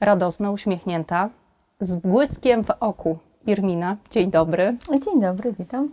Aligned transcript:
radosna, 0.00 0.50
uśmiechnięta, 0.50 1.28
z 1.80 1.96
błyskiem 1.96 2.64
w 2.64 2.70
oku. 2.80 3.18
Irmina, 3.46 3.96
dzień 4.10 4.30
dobry. 4.30 4.76
Dzień 5.04 5.20
dobry, 5.20 5.52
witam. 5.58 5.88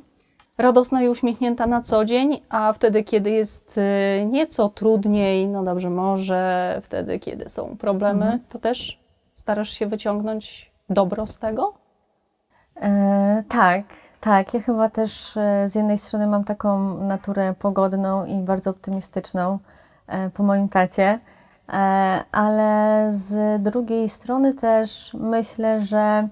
Radosna 0.57 1.04
i 1.04 1.09
uśmiechnięta 1.09 1.68
na 1.68 1.82
co 1.82 2.05
dzień, 2.05 2.41
a 2.50 2.73
wtedy, 2.73 3.04
kiedy 3.04 3.30
jest 3.30 3.77
y, 3.77 4.26
nieco 4.26 4.70
trudniej, 4.70 5.48
no 5.48 5.63
dobrze, 5.63 5.89
może 5.89 6.81
wtedy, 6.84 7.20
kiedy 7.20 7.50
są 7.50 7.77
problemy, 7.77 8.39
to 8.50 8.59
też 8.59 9.00
starasz 9.34 9.70
się 9.70 9.88
wyciągnąć 9.88 10.72
dobro 10.90 11.27
z 11.27 11.38
tego? 11.38 11.73
E, 12.81 13.44
tak, 13.49 13.84
tak. 14.22 14.54
Ja 14.54 14.59
chyba 14.59 14.90
też 14.90 15.38
e, 15.38 15.70
z 15.70 15.76
jednej 15.76 15.98
strony 15.98 16.27
mam 16.27 16.44
taką 16.44 16.98
naturę 16.98 17.54
pogodną 17.59 18.26
i 18.26 18.35
bardzo 18.35 18.70
optymistyczną 18.70 19.59
e, 20.08 20.30
po 20.30 20.44
moim 20.44 20.70
tacie, 20.70 21.20
ale 22.31 23.09
z 23.12 23.62
drugiej 23.63 24.09
strony 24.09 24.53
też 24.53 25.12
myślę, 25.20 25.81
że 25.81 26.27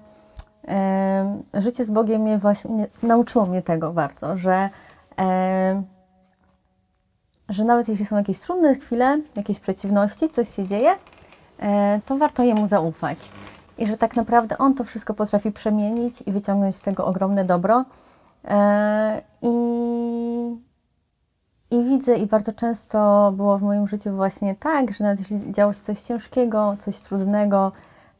e, 0.68 1.42
życie 1.54 1.84
z 1.84 1.90
Bogiem 1.90 2.22
mnie 2.22 2.38
właśnie 2.38 2.86
nauczyło 3.02 3.46
mnie 3.46 3.62
tego 3.62 3.92
bardzo, 3.92 4.36
że, 4.36 4.70
e, 5.18 5.82
że 7.48 7.64
nawet 7.64 7.88
jeśli 7.88 8.06
są 8.06 8.16
jakieś 8.16 8.38
trudne 8.38 8.74
chwile, 8.74 9.20
jakieś 9.36 9.60
przeciwności, 9.60 10.28
coś 10.28 10.48
się 10.48 10.66
dzieje, 10.66 10.90
e, 11.58 12.00
to 12.06 12.16
warto 12.16 12.42
Jemu 12.42 12.66
zaufać. 12.66 13.18
I 13.78 13.86
że 13.86 13.98
tak 13.98 14.16
naprawdę 14.16 14.58
On 14.58 14.74
to 14.74 14.84
wszystko 14.84 15.14
potrafi 15.14 15.52
przemienić 15.52 16.22
i 16.26 16.32
wyciągnąć 16.32 16.76
z 16.76 16.80
tego 16.80 17.06
ogromne 17.06 17.44
dobro. 17.44 17.84
E, 18.44 19.22
I, 19.42 19.48
I 21.72 21.84
widzę, 21.84 22.16
i 22.16 22.26
bardzo 22.26 22.52
często 22.52 23.32
było 23.36 23.58
w 23.58 23.62
moim 23.62 23.88
życiu 23.88 24.16
właśnie 24.16 24.54
tak, 24.54 24.92
że 24.92 25.04
nawet 25.04 25.20
jeśli 25.20 25.52
działo 25.52 25.72
się 25.72 25.80
coś 25.80 26.00
ciężkiego, 26.00 26.76
coś 26.78 27.00
trudnego, 27.00 27.72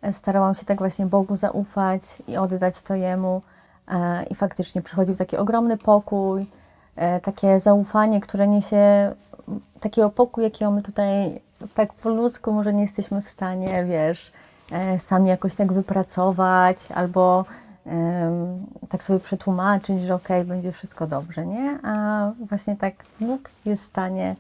e, 0.03 0.13
starałam 0.13 0.55
się 0.55 0.65
tak 0.65 0.79
właśnie 0.79 1.07
Bogu 1.07 1.37
zaufać 1.37 2.03
i 2.29 2.37
oddać 2.37 2.83
to 2.83 2.95
Jemu. 2.95 3.43
E, 3.89 4.23
I 4.23 4.35
faktycznie 4.35 4.83
przychodził 4.83 5.17
taki 5.17 5.37
ogromny 5.37 5.77
pokój, 5.79 6.47
e, 6.97 7.21
takie 7.21 7.61
zaufanie, 7.61 8.21
które 8.21 8.49
niesie 8.49 9.15
takiego 9.81 10.11
pokój, 10.11 10.45
jakiego 10.45 10.71
my 10.71 10.83
tutaj 10.83 11.41
tak 11.75 11.95
po 11.95 12.09
ludzku 12.09 12.53
może 12.53 12.73
nie 12.73 12.83
jesteśmy 12.83 13.23
w 13.23 13.29
stanie, 13.29 13.85
wiesz, 13.85 14.33
sami 14.99 15.29
jakoś 15.29 15.55
tak 15.55 15.73
wypracować 15.73 16.79
albo 16.95 17.45
tak 18.89 19.03
sobie 19.03 19.21
przetłumaczyć, 19.21 20.03
że 20.03 20.15
okej, 20.15 20.45
będzie 20.45 20.73
wszystko 20.73 21.07
dobrze, 21.07 21.47
nie? 21.47 21.79
A 21.83 22.31
właśnie 22.49 22.77
tak 22.77 22.95
Bóg 23.21 23.51
jest 23.65 23.83
w 23.83 23.87
stanie 23.87 24.37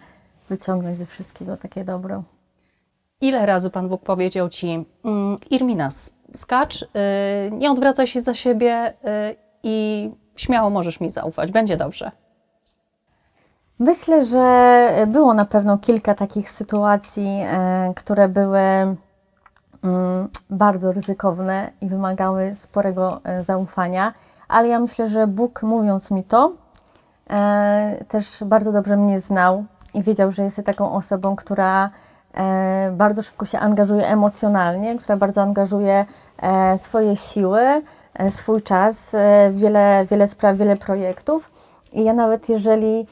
wyciągnąć 0.48 0.98
ze 0.98 1.06
wszystkiego 1.06 1.56
takie 1.56 1.84
dobro. 1.84 2.22
Ile 3.20 3.46
razy 3.46 3.70
Pan 3.70 3.88
Bóg 3.88 4.02
powiedział 4.02 4.48
Ci, 4.48 4.84
mm, 5.04 5.36
Irmina, 5.50 5.86
s- 5.86 6.14
skacz, 6.34 6.82
y, 6.82 6.86
nie 7.52 7.70
odwracaj 7.70 8.06
się 8.06 8.20
za 8.20 8.34
siebie 8.34 8.90
y, 8.90 9.36
i 9.62 10.10
śmiało 10.36 10.70
możesz 10.70 11.00
mi 11.00 11.10
zaufać, 11.10 11.50
będzie 11.52 11.76
dobrze. 11.76 12.10
Myślę, 13.78 14.24
że 14.24 14.90
było 15.06 15.34
na 15.34 15.44
pewno 15.44 15.78
kilka 15.78 16.14
takich 16.14 16.50
sytuacji, 16.50 17.26
e, 17.42 17.92
które 17.96 18.28
były 18.28 18.60
bardzo 20.50 20.92
ryzykowne 20.92 21.70
i 21.80 21.88
wymagały 21.88 22.54
sporego 22.54 23.20
e, 23.24 23.42
zaufania, 23.42 24.12
ale 24.48 24.68
ja 24.68 24.80
myślę, 24.80 25.08
że 25.08 25.26
Bóg 25.26 25.62
mówiąc 25.62 26.10
mi 26.10 26.24
to, 26.24 26.52
e, 27.30 28.04
też 28.08 28.44
bardzo 28.46 28.72
dobrze 28.72 28.96
mnie 28.96 29.20
znał 29.20 29.64
i 29.94 30.02
wiedział, 30.02 30.32
że 30.32 30.42
jestem 30.42 30.64
taką 30.64 30.92
osobą, 30.92 31.36
która 31.36 31.90
e, 32.34 32.92
bardzo 32.96 33.22
szybko 33.22 33.46
się 33.46 33.58
angażuje 33.58 34.06
emocjonalnie, 34.06 34.98
która 34.98 35.16
bardzo 35.16 35.42
angażuje 35.42 36.04
swoje 36.76 37.16
siły, 37.16 37.82
swój 38.30 38.62
czas, 38.62 39.16
wiele, 39.50 40.06
wiele 40.10 40.28
spraw, 40.28 40.56
wiele 40.56 40.76
projektów. 40.76 41.50
I 41.92 42.04
ja 42.04 42.12
nawet 42.12 42.48
jeżeli 42.48 43.06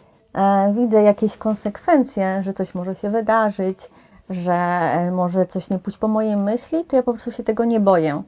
widzę 0.72 1.02
jakieś 1.02 1.36
konsekwencje, 1.36 2.42
że 2.42 2.52
coś 2.52 2.74
może 2.74 2.94
się 2.94 3.10
wydarzyć, 3.10 3.90
że 4.30 4.54
e, 4.54 5.10
może 5.10 5.46
coś 5.46 5.70
nie 5.70 5.78
pójść 5.78 5.98
po 5.98 6.08
mojej 6.08 6.36
myśli, 6.36 6.84
to 6.84 6.96
ja 6.96 7.02
po 7.02 7.12
prostu 7.12 7.32
się 7.32 7.42
tego 7.42 7.64
nie 7.64 7.80
boję. 7.80 8.22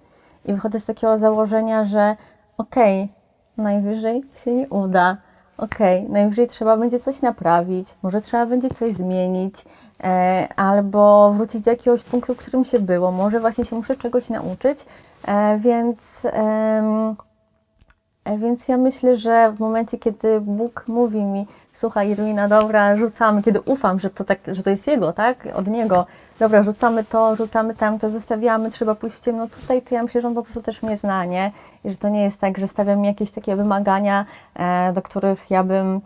I 0.45 0.55
wychodzę 0.55 0.81
z 0.81 0.87
takiego 0.87 1.19
założenia, 1.19 1.85
że 1.85 2.17
okej, 2.59 3.09
najwyżej 3.57 4.23
się 4.45 4.53
nie 4.55 4.69
uda, 4.69 5.17
okej, 5.57 6.09
najwyżej 6.09 6.47
trzeba 6.47 6.77
będzie 6.77 7.01
coś 7.01 7.23
naprawić, 7.23 7.89
może 8.03 8.21
trzeba 8.21 8.47
będzie 8.47 8.71
coś 8.71 8.93
zmienić, 8.93 9.55
e, 10.05 10.49
albo 10.57 11.33
wrócić 11.33 11.61
do 11.61 11.71
jakiegoś 11.71 12.03
punktu, 12.03 12.35
w 12.35 12.39
którym 12.39 12.65
się 12.65 12.79
było, 12.79 13.13
może 13.13 13.41
właśnie 13.41 13.65
się 13.65 13.77
muszę 13.77 13.97
czegoś 13.97 14.29
nauczyć, 14.29 14.87
e, 15.27 15.59
więc... 15.59 16.25
E, 16.25 17.32
Więc 18.39 18.69
ja 18.69 18.77
myślę, 18.77 19.17
że 19.17 19.53
w 19.53 19.61
momencie, 19.61 19.99
kiedy 19.99 20.41
Bóg 20.41 20.85
mówi 20.89 21.23
mi, 21.25 21.47
słuchaj, 21.73 22.11
Irwina, 22.11 22.49
dobra, 22.49 22.97
rzucamy, 22.97 23.43
kiedy 23.43 23.61
ufam, 23.61 24.01
że 24.01 24.11
to, 24.11 24.25
tak, 24.25 24.39
że 24.47 24.63
to 24.63 24.71
jest 24.71 24.87
Jego, 24.87 25.13
tak, 25.13 25.49
od 25.55 25.67
Niego, 25.67 26.07
dobra, 26.39 26.63
rzucamy 26.63 27.05
to, 27.05 27.37
rzucamy 27.37 27.75
tamto, 27.75 28.11
zostawiamy, 28.11 28.71
trzeba 28.71 28.95
pójść 28.95 29.17
w 29.17 29.25
ciemno. 29.25 29.49
Tutaj, 29.49 29.83
to 29.83 29.95
ja 29.95 30.03
myślę, 30.03 30.21
że 30.21 30.29
On 30.29 30.35
po 30.35 30.43
prostu 30.43 30.63
też 30.63 30.83
mnie 30.83 30.97
zna, 30.97 31.25
nie? 31.25 31.53
I 31.85 31.91
że 31.91 31.97
to 31.97 32.09
nie 32.09 32.23
jest 32.23 32.41
tak, 32.41 32.59
że 32.59 32.67
stawiam 32.67 33.01
mi 33.01 33.09
jakieś 33.09 33.31
takie 33.31 33.57
wymagania, 33.57 34.27
e, 34.55 34.93
do 34.93 35.03
których 35.03 35.51
ja 35.51 35.65
bym, 35.65 36.01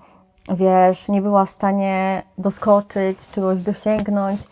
wiesz, 0.54 1.08
nie 1.08 1.22
była 1.22 1.44
w 1.44 1.50
stanie 1.50 2.22
doskoczyć, 2.38 3.18
czegoś 3.32 3.60
dosięgnąć, 3.60 4.40
E, 4.40 4.46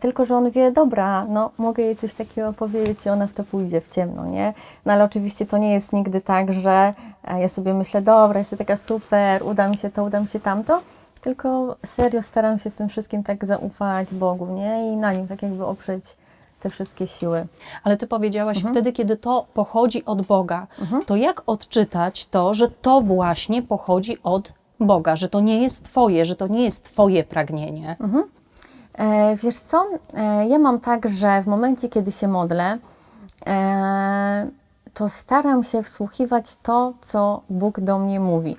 Tylko, 0.00 0.24
że 0.24 0.36
on 0.36 0.50
wie, 0.50 0.72
dobra, 0.72 1.24
no 1.24 1.50
mogę 1.58 1.82
jej 1.82 1.96
coś 1.96 2.14
takiego 2.14 2.52
powiedzieć 2.52 3.06
i 3.06 3.08
ona 3.08 3.26
w 3.26 3.32
to 3.32 3.44
pójdzie 3.44 3.80
w 3.80 3.88
ciemno, 3.88 4.26
nie? 4.26 4.54
No 4.86 4.92
ale 4.92 5.04
oczywiście 5.04 5.46
to 5.46 5.58
nie 5.58 5.72
jest 5.72 5.92
nigdy 5.92 6.20
tak, 6.20 6.52
że 6.52 6.94
e, 7.24 7.40
ja 7.40 7.48
sobie 7.48 7.74
myślę, 7.74 8.02
dobra, 8.02 8.38
jestem 8.38 8.58
taka 8.58 8.76
super, 8.76 9.42
uda 9.42 9.68
mi 9.68 9.76
się 9.76 9.90
to, 9.90 10.04
uda 10.04 10.20
mi 10.20 10.26
się 10.28 10.40
tamto, 10.40 10.80
tylko 11.20 11.76
serio 11.86 12.22
staram 12.22 12.58
się 12.58 12.70
w 12.70 12.74
tym 12.74 12.88
wszystkim 12.88 13.22
tak 13.22 13.44
zaufać 13.44 14.14
Bogu, 14.14 14.46
nie? 14.46 14.92
I 14.92 14.96
na 14.96 15.12
nim 15.12 15.28
tak 15.28 15.42
jakby 15.42 15.66
oprzeć 15.66 16.16
te 16.60 16.70
wszystkie 16.70 17.06
siły. 17.06 17.46
Ale 17.84 17.96
Ty 17.96 18.06
powiedziałaś, 18.06 18.58
wtedy, 18.70 18.92
kiedy 18.92 19.16
to 19.16 19.46
pochodzi 19.54 20.04
od 20.04 20.22
Boga, 20.22 20.66
to 21.06 21.16
jak 21.16 21.42
odczytać 21.46 22.26
to, 22.26 22.54
że 22.54 22.68
to 22.70 23.00
właśnie 23.00 23.62
pochodzi 23.62 24.18
od 24.22 24.52
Boga, 24.80 25.16
że 25.16 25.28
to 25.28 25.40
nie 25.40 25.62
jest 25.62 25.84
Twoje, 25.84 26.24
że 26.24 26.36
to 26.36 26.46
nie 26.46 26.64
jest 26.64 26.84
Twoje 26.84 27.24
pragnienie? 27.24 27.96
E, 28.00 28.35
wiesz 29.42 29.58
co, 29.58 29.86
e, 30.14 30.48
ja 30.48 30.58
mam 30.58 30.80
tak, 30.80 31.08
że 31.08 31.42
w 31.42 31.46
momencie, 31.46 31.88
kiedy 31.88 32.12
się 32.12 32.28
modlę, 32.28 32.78
e, 33.46 34.46
to 34.94 35.08
staram 35.08 35.64
się 35.64 35.82
wsłuchiwać 35.82 36.56
to, 36.62 36.92
co 37.02 37.42
Bóg 37.50 37.80
do 37.80 37.98
mnie 37.98 38.20
mówi. 38.20 38.56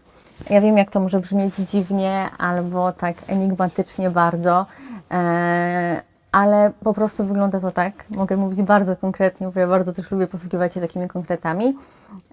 Ja 0.49 0.61
wiem, 0.61 0.77
jak 0.77 0.91
to 0.91 0.99
może 0.99 1.19
brzmieć 1.19 1.55
dziwnie 1.55 2.29
albo 2.37 2.91
tak 2.91 3.15
enigmatycznie 3.27 4.09
bardzo, 4.09 4.65
e, 5.11 6.01
ale 6.31 6.71
po 6.83 6.93
prostu 6.93 7.25
wygląda 7.25 7.59
to 7.59 7.71
tak. 7.71 8.05
Mogę 8.09 8.37
mówić 8.37 8.61
bardzo 8.61 8.95
konkretnie, 8.95 9.47
bo 9.47 9.59
ja 9.59 9.67
bardzo 9.67 9.93
też 9.93 10.11
lubię 10.11 10.27
posługiwać 10.27 10.73
się 10.73 10.81
takimi 10.81 11.07
konkretami, 11.07 11.77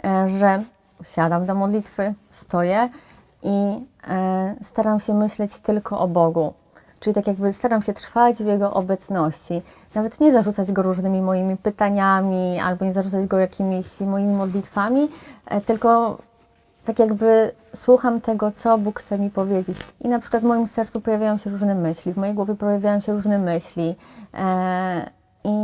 e, 0.04 0.28
że 0.28 0.62
siadam 1.02 1.46
do 1.46 1.54
modlitwy, 1.54 2.14
stoję 2.30 2.88
i 3.42 3.86
e, 4.08 4.54
staram 4.62 5.00
się 5.00 5.14
myśleć 5.14 5.58
tylko 5.58 5.98
o 5.98 6.08
Bogu. 6.08 6.54
Czyli 7.04 7.14
tak 7.14 7.26
jakby 7.26 7.52
staram 7.52 7.82
się 7.82 7.92
trwać 7.92 8.36
w 8.36 8.46
Jego 8.46 8.72
obecności. 8.72 9.62
Nawet 9.94 10.20
nie 10.20 10.32
zarzucać 10.32 10.72
Go 10.72 10.82
różnymi 10.82 11.22
moimi 11.22 11.56
pytaniami, 11.56 12.60
albo 12.60 12.84
nie 12.84 12.92
zarzucać 12.92 13.26
Go 13.26 13.38
jakimiś 13.38 14.00
moimi 14.00 14.34
modlitwami, 14.34 15.08
e, 15.46 15.60
tylko 15.60 16.18
tak 16.84 16.98
jakby 16.98 17.52
słucham 17.74 18.20
tego, 18.20 18.52
co 18.52 18.78
Bóg 18.78 19.00
chce 19.00 19.18
mi 19.18 19.30
powiedzieć. 19.30 19.78
I 20.00 20.08
na 20.08 20.18
przykład 20.18 20.42
w 20.42 20.46
moim 20.46 20.66
sercu 20.66 21.00
pojawiają 21.00 21.36
się 21.36 21.50
różne 21.50 21.74
myśli, 21.74 22.12
w 22.12 22.16
mojej 22.16 22.34
głowie 22.34 22.54
pojawiają 22.54 23.00
się 23.00 23.12
różne 23.12 23.38
myśli. 23.38 23.94
E, 24.34 25.10
I 25.44 25.58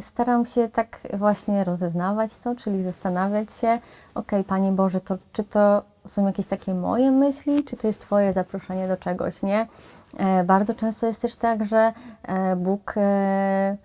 staram 0.00 0.46
się 0.46 0.68
tak 0.68 0.98
właśnie 1.14 1.64
rozeznawać 1.64 2.36
to, 2.38 2.54
czyli 2.54 2.82
zastanawiać 2.82 3.52
się, 3.52 3.78
okej, 4.14 4.44
Panie 4.44 4.72
Boże, 4.72 5.00
to 5.00 5.18
czy 5.32 5.44
to 5.44 5.82
są 6.06 6.26
jakieś 6.26 6.46
takie 6.46 6.74
moje 6.74 7.10
myśli, 7.10 7.64
czy 7.64 7.76
to 7.76 7.86
jest 7.86 8.00
Twoje 8.00 8.32
zaproszenie 8.32 8.88
do 8.88 8.96
czegoś, 8.96 9.42
nie? 9.42 9.66
E, 10.16 10.44
Bardzo 10.44 10.74
często 10.74 11.06
jest 11.06 11.22
też 11.22 11.36
tak, 11.36 11.64
że 11.64 11.92
e, 12.22 12.56
Bóg 12.56 12.94
e, 12.96 13.76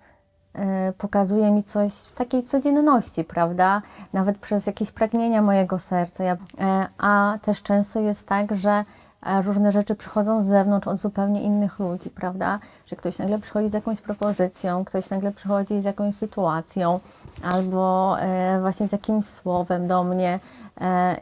pokazuje 0.98 1.50
mi 1.50 1.62
coś 1.62 1.92
w 1.92 2.12
takiej 2.12 2.44
codzienności, 2.44 3.24
prawda? 3.24 3.82
Nawet 4.12 4.38
przez 4.38 4.66
jakieś 4.66 4.90
pragnienia 4.90 5.42
mojego 5.42 5.78
serca. 5.78 6.24
A 6.98 7.38
też 7.42 7.62
często 7.62 8.00
jest 8.00 8.26
tak, 8.26 8.56
że 8.56 8.84
różne 9.44 9.72
rzeczy 9.72 9.94
przychodzą 9.94 10.42
z 10.42 10.46
zewnątrz 10.46 10.88
od 10.88 10.96
zupełnie 10.96 11.42
innych 11.42 11.78
ludzi, 11.78 12.10
prawda? 12.10 12.58
Że 12.86 12.96
ktoś 12.96 13.18
nagle 13.18 13.38
przychodzi 13.38 13.68
z 13.68 13.72
jakąś 13.72 14.00
propozycją, 14.00 14.84
ktoś 14.84 15.10
nagle 15.10 15.32
przychodzi 15.32 15.80
z 15.80 15.84
jakąś 15.84 16.14
sytuacją, 16.14 17.00
albo 17.52 18.16
właśnie 18.60 18.88
z 18.88 18.92
jakimś 18.92 19.26
słowem 19.26 19.88
do 19.88 20.04
mnie 20.04 20.40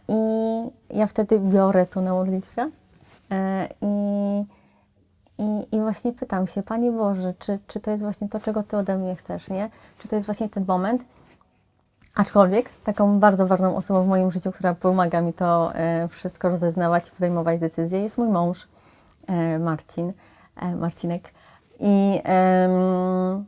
i 0.08 0.20
ja 0.90 1.06
wtedy 1.06 1.40
biorę 1.40 1.86
to 1.86 2.00
na 2.00 2.12
modlitwę 2.12 2.70
i 3.82 3.86
I, 5.38 5.76
I 5.76 5.80
właśnie 5.80 6.12
pytam 6.12 6.46
się, 6.46 6.62
Panie 6.62 6.92
Boże, 6.92 7.34
czy, 7.38 7.58
czy 7.66 7.80
to 7.80 7.90
jest 7.90 8.02
właśnie 8.02 8.28
to, 8.28 8.40
czego 8.40 8.62
Ty 8.62 8.76
ode 8.76 8.96
mnie 8.96 9.16
chcesz, 9.16 9.48
nie? 9.48 9.70
Czy 9.98 10.08
to 10.08 10.16
jest 10.16 10.26
właśnie 10.26 10.48
ten 10.48 10.64
moment? 10.68 11.04
Aczkolwiek 12.14 12.70
taką 12.84 13.20
bardzo 13.20 13.46
ważną 13.46 13.76
osobą 13.76 14.02
w 14.02 14.06
moim 14.06 14.30
życiu, 14.30 14.52
która 14.52 14.74
pomaga 14.74 15.20
mi 15.20 15.32
to 15.32 15.74
e, 15.74 16.08
wszystko 16.08 16.48
rozeznawać 16.48 17.08
i 17.08 17.10
podejmować 17.10 17.60
decyzje, 17.60 18.02
jest 18.02 18.18
mój 18.18 18.28
mąż, 18.28 18.68
e, 19.26 19.58
Marcin, 19.58 20.12
e, 20.56 20.76
Marcinek. 20.76 21.30
I 21.80 22.20
em, 22.24 23.46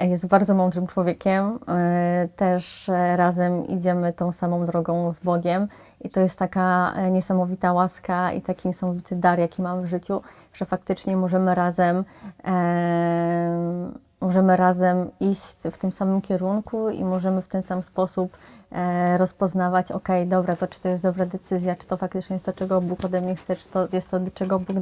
jest 0.00 0.26
bardzo 0.26 0.54
mądrym 0.54 0.86
człowiekiem. 0.86 1.58
E, 1.68 2.28
też 2.36 2.88
e, 2.88 3.16
razem 3.16 3.66
idziemy 3.66 4.12
tą 4.12 4.32
samą 4.32 4.66
drogą 4.66 5.12
z 5.12 5.20
Bogiem. 5.20 5.68
I 6.00 6.10
to 6.10 6.20
jest 6.20 6.38
taka 6.38 6.92
e, 6.96 7.10
niesamowita 7.10 7.72
łaska 7.72 8.32
i 8.32 8.42
taki 8.42 8.68
niesamowity 8.68 9.16
dar, 9.16 9.38
jaki 9.38 9.62
mam 9.62 9.82
w 9.82 9.86
życiu, 9.86 10.22
że 10.52 10.64
faktycznie 10.64 11.16
możemy 11.16 11.54
razem 11.54 12.04
em, 12.44 13.98
możemy 14.20 14.56
razem 14.56 15.10
iść 15.20 15.56
w 15.70 15.78
tym 15.78 15.92
samym 15.92 16.20
kierunku 16.20 16.90
i 16.90 17.04
możemy 17.04 17.42
w 17.42 17.48
ten 17.48 17.62
sam 17.62 17.82
sposób 17.82 18.36
e, 18.72 19.18
rozpoznawać, 19.18 19.92
ok, 19.92 20.08
dobra, 20.26 20.56
to 20.56 20.66
czy 20.66 20.80
to 20.80 20.88
jest 20.88 21.02
dobra 21.02 21.26
decyzja, 21.26 21.76
czy 21.76 21.86
to 21.86 21.96
faktycznie 21.96 22.34
jest 22.34 22.46
to, 22.46 22.52
czego 22.52 22.80
Bóg 22.80 23.04
ode 23.04 23.20
mnie 23.20 23.36
chce, 23.36 23.56
czy 23.56 23.68
to 23.68 23.88
jest 23.92 24.10
to, 24.10 24.20
do 24.20 24.30
czego 24.30 24.58
Bóg, 24.58 24.76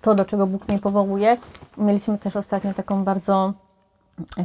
to, 0.00 0.14
do 0.14 0.24
czego 0.24 0.46
Bóg 0.46 0.68
mnie 0.68 0.78
powołuje. 0.78 1.36
Mieliśmy 1.78 2.18
też 2.18 2.36
ostatnio 2.36 2.74
taką 2.74 3.04
bardzo 3.04 3.52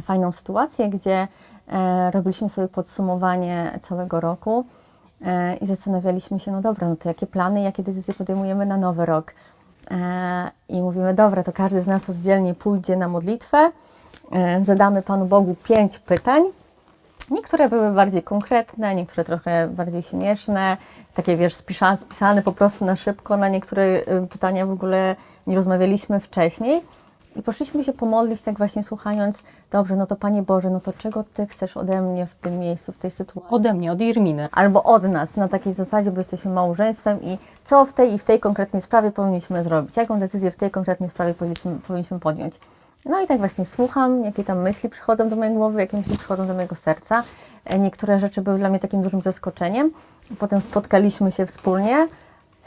fajną 0.02 0.32
sytuację, 0.32 0.88
gdzie 0.88 1.28
e, 1.68 2.10
robiliśmy 2.10 2.48
sobie 2.48 2.68
podsumowanie 2.68 3.78
całego 3.82 4.20
roku 4.20 4.64
e, 5.24 5.56
i 5.56 5.66
zastanawialiśmy 5.66 6.38
się, 6.38 6.52
no 6.52 6.60
dobra, 6.60 6.88
no 6.88 6.96
to 6.96 7.08
jakie 7.08 7.26
plany, 7.26 7.62
jakie 7.62 7.82
decyzje 7.82 8.14
podejmujemy 8.14 8.66
na 8.66 8.76
nowy 8.76 9.06
rok. 9.06 9.34
E, 9.90 10.50
I 10.68 10.82
mówimy, 10.82 11.14
dobra, 11.14 11.42
to 11.42 11.52
każdy 11.52 11.80
z 11.80 11.86
nas 11.86 12.10
oddzielnie 12.10 12.54
pójdzie 12.54 12.96
na 12.96 13.08
modlitwę, 13.08 13.70
zadamy 14.62 15.02
Panu 15.02 15.26
Bogu 15.26 15.56
pięć 15.64 15.98
pytań. 15.98 16.42
Niektóre 17.30 17.68
były 17.68 17.90
bardziej 17.90 18.22
konkretne, 18.22 18.94
niektóre 18.94 19.24
trochę 19.24 19.68
bardziej 19.68 20.02
śmieszne, 20.02 20.76
takie 21.14 21.36
wiesz, 21.36 21.54
spisane 21.54 22.42
po 22.42 22.52
prostu 22.52 22.84
na 22.84 22.96
szybko. 22.96 23.36
Na 23.36 23.48
niektóre 23.48 23.82
y, 23.82 24.26
pytania 24.30 24.66
w 24.66 24.70
ogóle 24.70 25.16
nie 25.46 25.56
rozmawialiśmy 25.56 26.20
wcześniej. 26.20 26.82
I 27.36 27.42
poszliśmy 27.42 27.84
się 27.84 27.92
pomodlić, 27.92 28.42
tak 28.42 28.58
właśnie 28.58 28.82
słuchając, 28.82 29.42
dobrze, 29.70 29.96
no 29.96 30.06
to 30.06 30.16
Panie 30.16 30.42
Boże, 30.42 30.70
no 30.70 30.80
to 30.80 30.92
czego 30.92 31.24
Ty 31.34 31.46
chcesz 31.46 31.76
ode 31.76 32.02
mnie 32.02 32.26
w 32.26 32.34
tym 32.34 32.58
miejscu, 32.58 32.92
w 32.92 32.98
tej 32.98 33.10
sytuacji? 33.10 33.50
Ode 33.50 33.74
mnie, 33.74 33.92
od 33.92 34.00
Irminy. 34.00 34.48
albo 34.52 34.82
od 34.82 35.02
nas 35.02 35.36
na 35.36 35.48
takiej 35.48 35.72
zasadzie, 35.72 36.10
bo 36.10 36.18
jesteśmy 36.18 36.50
małżeństwem 36.50 37.22
i 37.22 37.38
co 37.64 37.84
w 37.84 37.92
tej 37.92 38.12
i 38.14 38.18
w 38.18 38.24
tej 38.24 38.40
konkretnej 38.40 38.82
sprawie 38.82 39.10
powinniśmy 39.10 39.64
zrobić, 39.64 39.96
jaką 39.96 40.20
decyzję 40.20 40.50
w 40.50 40.56
tej 40.56 40.70
konkretnej 40.70 41.08
sprawie 41.08 41.34
powinniśmy, 41.34 41.78
powinniśmy 41.86 42.20
podjąć. 42.20 42.54
No 43.04 43.20
i 43.20 43.26
tak 43.26 43.38
właśnie 43.38 43.64
słucham, 43.64 44.24
jakie 44.24 44.44
tam 44.44 44.62
myśli 44.62 44.88
przychodzą 44.88 45.28
do 45.28 45.36
mojej 45.36 45.54
głowy, 45.54 45.80
jakie 45.80 45.96
myśli 45.96 46.18
przychodzą 46.18 46.46
do 46.46 46.54
mojego 46.54 46.76
serca. 46.76 47.22
E, 47.64 47.78
Niektóre 47.78 48.20
rzeczy 48.20 48.42
były 48.42 48.58
dla 48.58 48.68
mnie 48.68 48.78
takim 48.78 49.02
dużym 49.02 49.22
zaskoczeniem. 49.22 49.90
Potem 50.38 50.60
spotkaliśmy 50.60 51.30
się 51.30 51.46
wspólnie, 51.46 52.08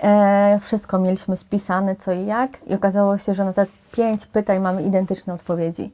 e, 0.04 0.60
wszystko 0.62 1.00
mieliśmy 1.00 1.36
spisane 1.36 1.96
co 1.96 2.12
i 2.12 2.26
jak 2.26 2.68
i 2.68 2.76
okazało 2.76 3.18
się, 3.18 3.34
że 3.34 3.46
na 3.46 3.54
te 3.54 3.66
pięć 3.92 4.26
pytań 4.26 4.60
mamy 4.60 4.84
identyczne 4.84 5.34
odpowiedzi. 5.34 5.92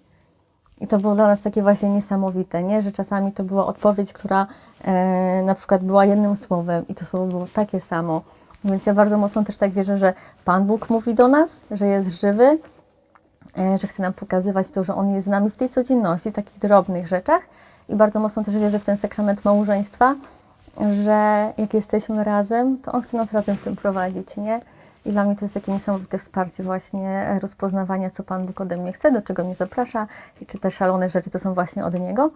I 0.81 0.87
to 0.87 0.99
było 0.99 1.15
dla 1.15 1.27
nas 1.27 1.41
takie 1.41 1.61
właśnie 1.61 1.89
niesamowite, 1.89 2.63
nie? 2.63 2.81
że 2.81 2.91
czasami 2.91 3.31
to 3.31 3.43
była 3.43 3.65
odpowiedź, 3.65 4.13
która 4.13 4.47
e, 4.81 5.43
na 5.43 5.55
przykład 5.55 5.83
była 5.83 6.05
jednym 6.05 6.35
słowem 6.35 6.87
i 6.87 6.95
to 6.95 7.05
słowo 7.05 7.25
było 7.25 7.47
takie 7.53 7.79
samo. 7.79 8.21
Więc 8.65 8.85
ja 8.85 8.93
bardzo 8.93 9.17
mocno 9.17 9.43
też 9.43 9.57
tak 9.57 9.71
wierzę, 9.71 9.97
że 9.97 10.13
Pan 10.45 10.65
Bóg 10.65 10.89
mówi 10.89 11.15
do 11.15 11.27
nas, 11.27 11.61
że 11.71 11.87
jest 11.87 12.21
żywy, 12.21 12.59
e, 13.57 13.77
że 13.77 13.87
chce 13.87 14.03
nam 14.03 14.13
pokazywać 14.13 14.69
to, 14.69 14.83
że 14.83 14.95
On 14.95 15.09
jest 15.09 15.25
z 15.25 15.29
nami 15.29 15.49
w 15.49 15.55
tej 15.55 15.69
codzienności, 15.69 16.31
w 16.31 16.35
takich 16.35 16.59
drobnych 16.59 17.07
rzeczach. 17.07 17.41
I 17.89 17.95
bardzo 17.95 18.19
mocno 18.19 18.43
też 18.43 18.57
wierzę 18.57 18.79
w 18.79 18.85
ten 18.85 18.97
sakrament 18.97 19.45
małżeństwa, 19.45 20.15
że 21.03 21.53
jak 21.57 21.73
jesteśmy 21.73 22.23
razem, 22.23 22.77
to 22.77 22.91
On 22.91 23.01
chce 23.01 23.17
nas 23.17 23.33
razem 23.33 23.57
w 23.57 23.63
tym 23.63 23.75
prowadzić, 23.75 24.37
nie? 24.37 24.61
I 25.05 25.11
dla 25.11 25.23
mnie 25.23 25.35
to 25.35 25.45
jest 25.45 25.53
takie 25.53 25.71
niesamowite 25.71 26.17
wsparcie 26.17 26.63
właśnie 26.63 27.37
rozpoznawania, 27.41 28.09
co 28.09 28.23
Pan 28.23 28.45
Bóg 28.45 28.61
ode 28.61 28.77
mnie 28.77 28.93
chce, 28.93 29.11
do 29.11 29.21
czego 29.21 29.43
mnie 29.43 29.55
zaprasza 29.55 30.07
i 30.41 30.45
czy 30.45 30.59
te 30.59 30.71
szalone 30.71 31.09
rzeczy 31.09 31.29
to 31.29 31.39
są 31.39 31.53
właśnie 31.53 31.85
od 31.85 31.93
Niego. 31.93 32.31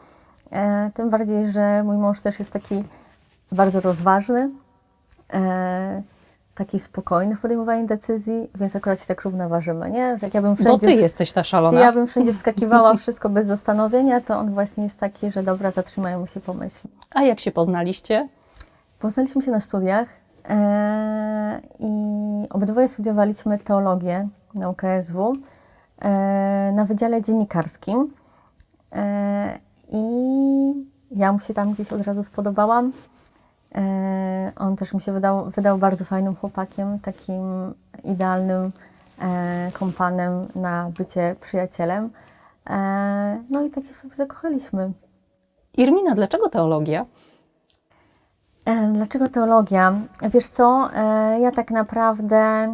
E, 0.51 0.89
tym 0.93 1.09
bardziej, 1.09 1.51
że 1.51 1.83
mój 1.83 1.97
mąż 1.97 2.19
też 2.19 2.39
jest 2.39 2.51
taki 2.51 2.83
bardzo 3.51 3.81
rozważny, 3.81 4.49
e, 5.33 6.01
taki 6.57 6.79
spokojny 6.79 7.35
w 7.35 7.39
podejmowaniu 7.39 7.87
decyzji, 7.87 8.49
więc 8.55 8.75
akurat 8.75 8.99
się 9.01 9.05
tak 9.07 9.21
równoważymy, 9.21 9.91
nie? 9.91 10.17
Jak 10.21 10.33
ja 10.33 10.41
bym 10.41 10.55
Bo 10.55 10.61
wszędzie, 10.61 10.87
ty 10.87 10.93
jesteś 10.93 11.33
ta 11.33 11.43
szalona. 11.43 11.79
ja 11.79 11.91
bym 11.91 12.07
wszędzie 12.07 12.33
wskakiwała 12.33 12.93
wszystko 13.03 13.29
bez 13.29 13.47
zastanowienia, 13.47 14.21
to 14.21 14.37
on 14.37 14.53
właśnie 14.53 14.83
jest 14.83 14.99
taki, 14.99 15.31
że 15.31 15.43
dobra, 15.43 15.71
zatrzymajmy 15.71 16.27
się, 16.27 16.39
pomyślmy. 16.39 16.91
A 17.11 17.23
jak 17.23 17.39
się 17.39 17.51
poznaliście? 17.51 18.29
Poznaliśmy 18.99 19.41
się 19.41 19.51
na 19.51 19.59
studiach 19.59 20.07
e, 20.49 21.61
i 21.79 21.91
obydwoje 22.49 22.87
studiowaliśmy 22.87 23.59
teologię 23.59 24.27
na 24.55 24.69
UKSW 24.69 25.37
e, 26.01 26.71
na 26.75 26.85
Wydziale 26.85 27.21
Dziennikarskim. 27.21 28.13
E, 28.95 29.59
I 29.91 30.03
ja 31.11 31.33
mu 31.33 31.39
się 31.39 31.53
tam 31.53 31.73
gdzieś 31.73 31.93
od 31.93 32.01
razu 32.01 32.23
spodobałam. 32.23 32.91
E, 33.75 34.51
on 34.55 34.75
też 34.75 34.93
mi 34.93 35.01
się 35.01 35.11
wydał, 35.11 35.49
wydał 35.49 35.77
bardzo 35.77 36.05
fajnym 36.05 36.35
chłopakiem, 36.35 36.99
takim 36.99 37.73
idealnym 38.03 38.71
e, 39.21 39.71
kompanem 39.73 40.47
na 40.55 40.91
bycie 40.97 41.35
przyjacielem. 41.41 42.09
E, 42.69 43.43
no 43.49 43.63
i 43.63 43.69
tak 43.69 43.85
się 43.85 43.93
sobie 43.93 44.15
zakochaliśmy. 44.15 44.91
Irmina, 45.77 46.15
dlaczego 46.15 46.49
teologia? 46.49 47.05
Dlaczego 48.93 49.29
teologia? 49.29 49.93
Wiesz 50.21 50.47
co, 50.47 50.89
ja 51.39 51.51
tak 51.51 51.71
naprawdę 51.71 52.67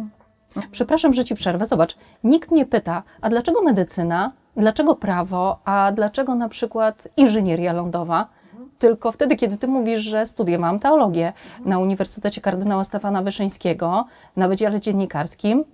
Przepraszam, 0.72 1.14
że 1.14 1.24
ci 1.24 1.34
przerwę. 1.34 1.66
Zobacz, 1.66 1.96
nikt 2.24 2.50
nie 2.50 2.66
pyta, 2.66 3.02
a 3.20 3.28
dlaczego 3.28 3.62
medycyna, 3.62 4.32
dlaczego 4.56 4.96
prawo, 4.96 5.60
a 5.64 5.92
dlaczego 5.92 6.34
na 6.34 6.48
przykład 6.48 7.08
inżynieria 7.16 7.72
lądowa? 7.72 8.28
Tylko 8.78 9.12
wtedy, 9.12 9.36
kiedy 9.36 9.56
ty 9.56 9.68
mówisz, 9.68 10.00
że 10.00 10.26
studiowałam 10.26 10.78
teologię 10.78 11.32
na 11.64 11.78
Uniwersytecie 11.78 12.40
Kardynała 12.40 12.84
Stefana 12.84 13.22
Wyszyńskiego, 13.22 14.04
na 14.36 14.48
Wydziale 14.48 14.80
Dziennikarskim, 14.80 15.64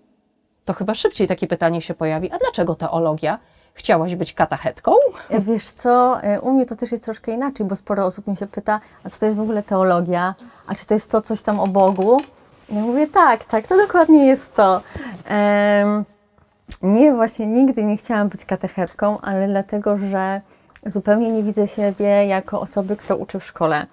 to 0.65 0.73
chyba 0.73 0.95
szybciej 0.95 1.29
takie 1.29 1.47
pytanie 1.47 1.81
się 1.81 1.95
pojawi. 1.95 2.31
A 2.33 2.39
dlaczego 2.39 2.75
teologia? 2.75 3.39
Chciałaś 3.75 4.15
być 4.15 4.33
katachetką? 4.33 4.93
E, 5.31 5.41
Wiesz 5.41 5.71
co, 5.71 6.23
e, 6.23 6.41
u 6.41 6.53
mnie 6.53 6.67
to 6.67 6.77
też 6.77 6.93
jest 6.93 7.05
troszkę 7.05 7.33
inaczej, 7.33 7.67
bo 7.67 7.77
sporo 7.77 8.07
osób 8.07 8.27
mi 8.27 8.37
się 8.37 8.47
pyta, 8.47 8.81
a 9.05 9.11
co 9.11 9.19
to 9.19 9.27
jest 9.27 9.39
w 9.39 9.41
ogóle 9.41 9.63
teologia? 9.63 10.35
A 10.67 10.75
czy 10.75 10.87
to 10.87 10.95
jest 10.95 11.11
to 11.11 11.23
coś 11.23 11.43
tam 11.43 11.61
o 11.61 11.67
Bogu? 11.67 12.21
Ja 12.69 12.81
mówię, 12.81 13.07
tak, 13.07 13.45
tak, 13.45 13.67
to 13.67 13.77
dokładnie 13.77 14.27
jest 14.27 14.55
to. 14.55 14.81
Em, 15.29 16.05
nie, 16.83 17.15
właśnie 17.15 17.47
nigdy 17.47 17.85
nie 17.85 17.97
chciałam 17.97 18.29
być 18.29 18.45
katechetką, 18.45 19.21
ale 19.21 19.49
dlatego, 19.49 19.99
że 19.99 20.41
zupełnie 20.87 21.33
nie 21.33 21.43
widzę 21.43 21.67
siebie 21.67 22.27
jako 22.27 22.61
osoby, 22.61 22.97
która 22.97 23.15
uczy 23.15 23.41
w 23.41 23.45
szkole. 23.45 23.87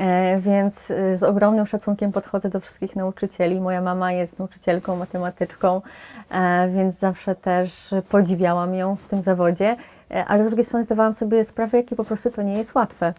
E, 0.00 0.40
więc 0.40 0.90
y, 0.90 1.16
z 1.16 1.22
ogromnym 1.22 1.66
szacunkiem 1.66 2.12
podchodzę 2.12 2.48
do 2.48 2.60
wszystkich 2.60 2.96
nauczycieli. 2.96 3.60
Moja 3.60 3.82
mama 3.82 4.12
jest 4.12 4.38
nauczycielką, 4.38 4.96
matematyczką, 4.96 5.82
e, 6.30 6.68
więc 6.68 6.98
zawsze 6.98 7.34
też 7.34 7.94
podziwiałam 8.08 8.74
ją 8.74 8.96
w 8.96 9.08
tym 9.08 9.22
zawodzie, 9.22 9.76
e, 10.10 10.24
ale 10.24 10.44
z 10.44 10.46
drugiej 10.46 10.64
strony 10.64 10.84
zdawałam 10.84 11.14
sobie 11.14 11.44
sprawę, 11.44 11.78
jakie 11.78 11.96
po 11.96 12.04
prostu 12.04 12.30
to 12.30 12.42
nie 12.42 12.58
jest 12.58 12.74
łatwe. 12.74 13.14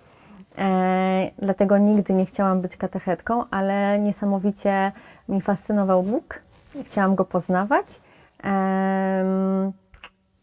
Dlatego 1.37 1.77
nigdy 1.77 2.13
nie 2.13 2.25
chciałam 2.25 2.61
być 2.61 2.77
katechetką, 2.77 3.43
ale 3.51 3.99
niesamowicie 3.99 4.91
mi 5.29 5.41
fascynował 5.41 6.03
Bóg. 6.03 6.41
Chciałam 6.85 7.15
go 7.15 7.25
poznawać. 7.25 8.01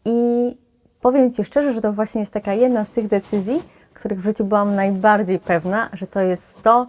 I 0.05 0.57
powiem 1.01 1.33
Ci 1.33 1.43
szczerze, 1.43 1.73
że 1.73 1.81
to 1.81 1.93
właśnie 1.93 2.21
jest 2.21 2.33
taka 2.33 2.53
jedna 2.53 2.85
z 2.85 2.89
tych 2.89 3.07
decyzji, 3.07 3.61
których 3.93 4.21
w 4.21 4.23
życiu 4.23 4.45
byłam 4.45 4.75
najbardziej 4.75 5.39
pewna, 5.39 5.89
że 5.93 6.07
to 6.07 6.19
jest 6.19 6.63
to, 6.63 6.87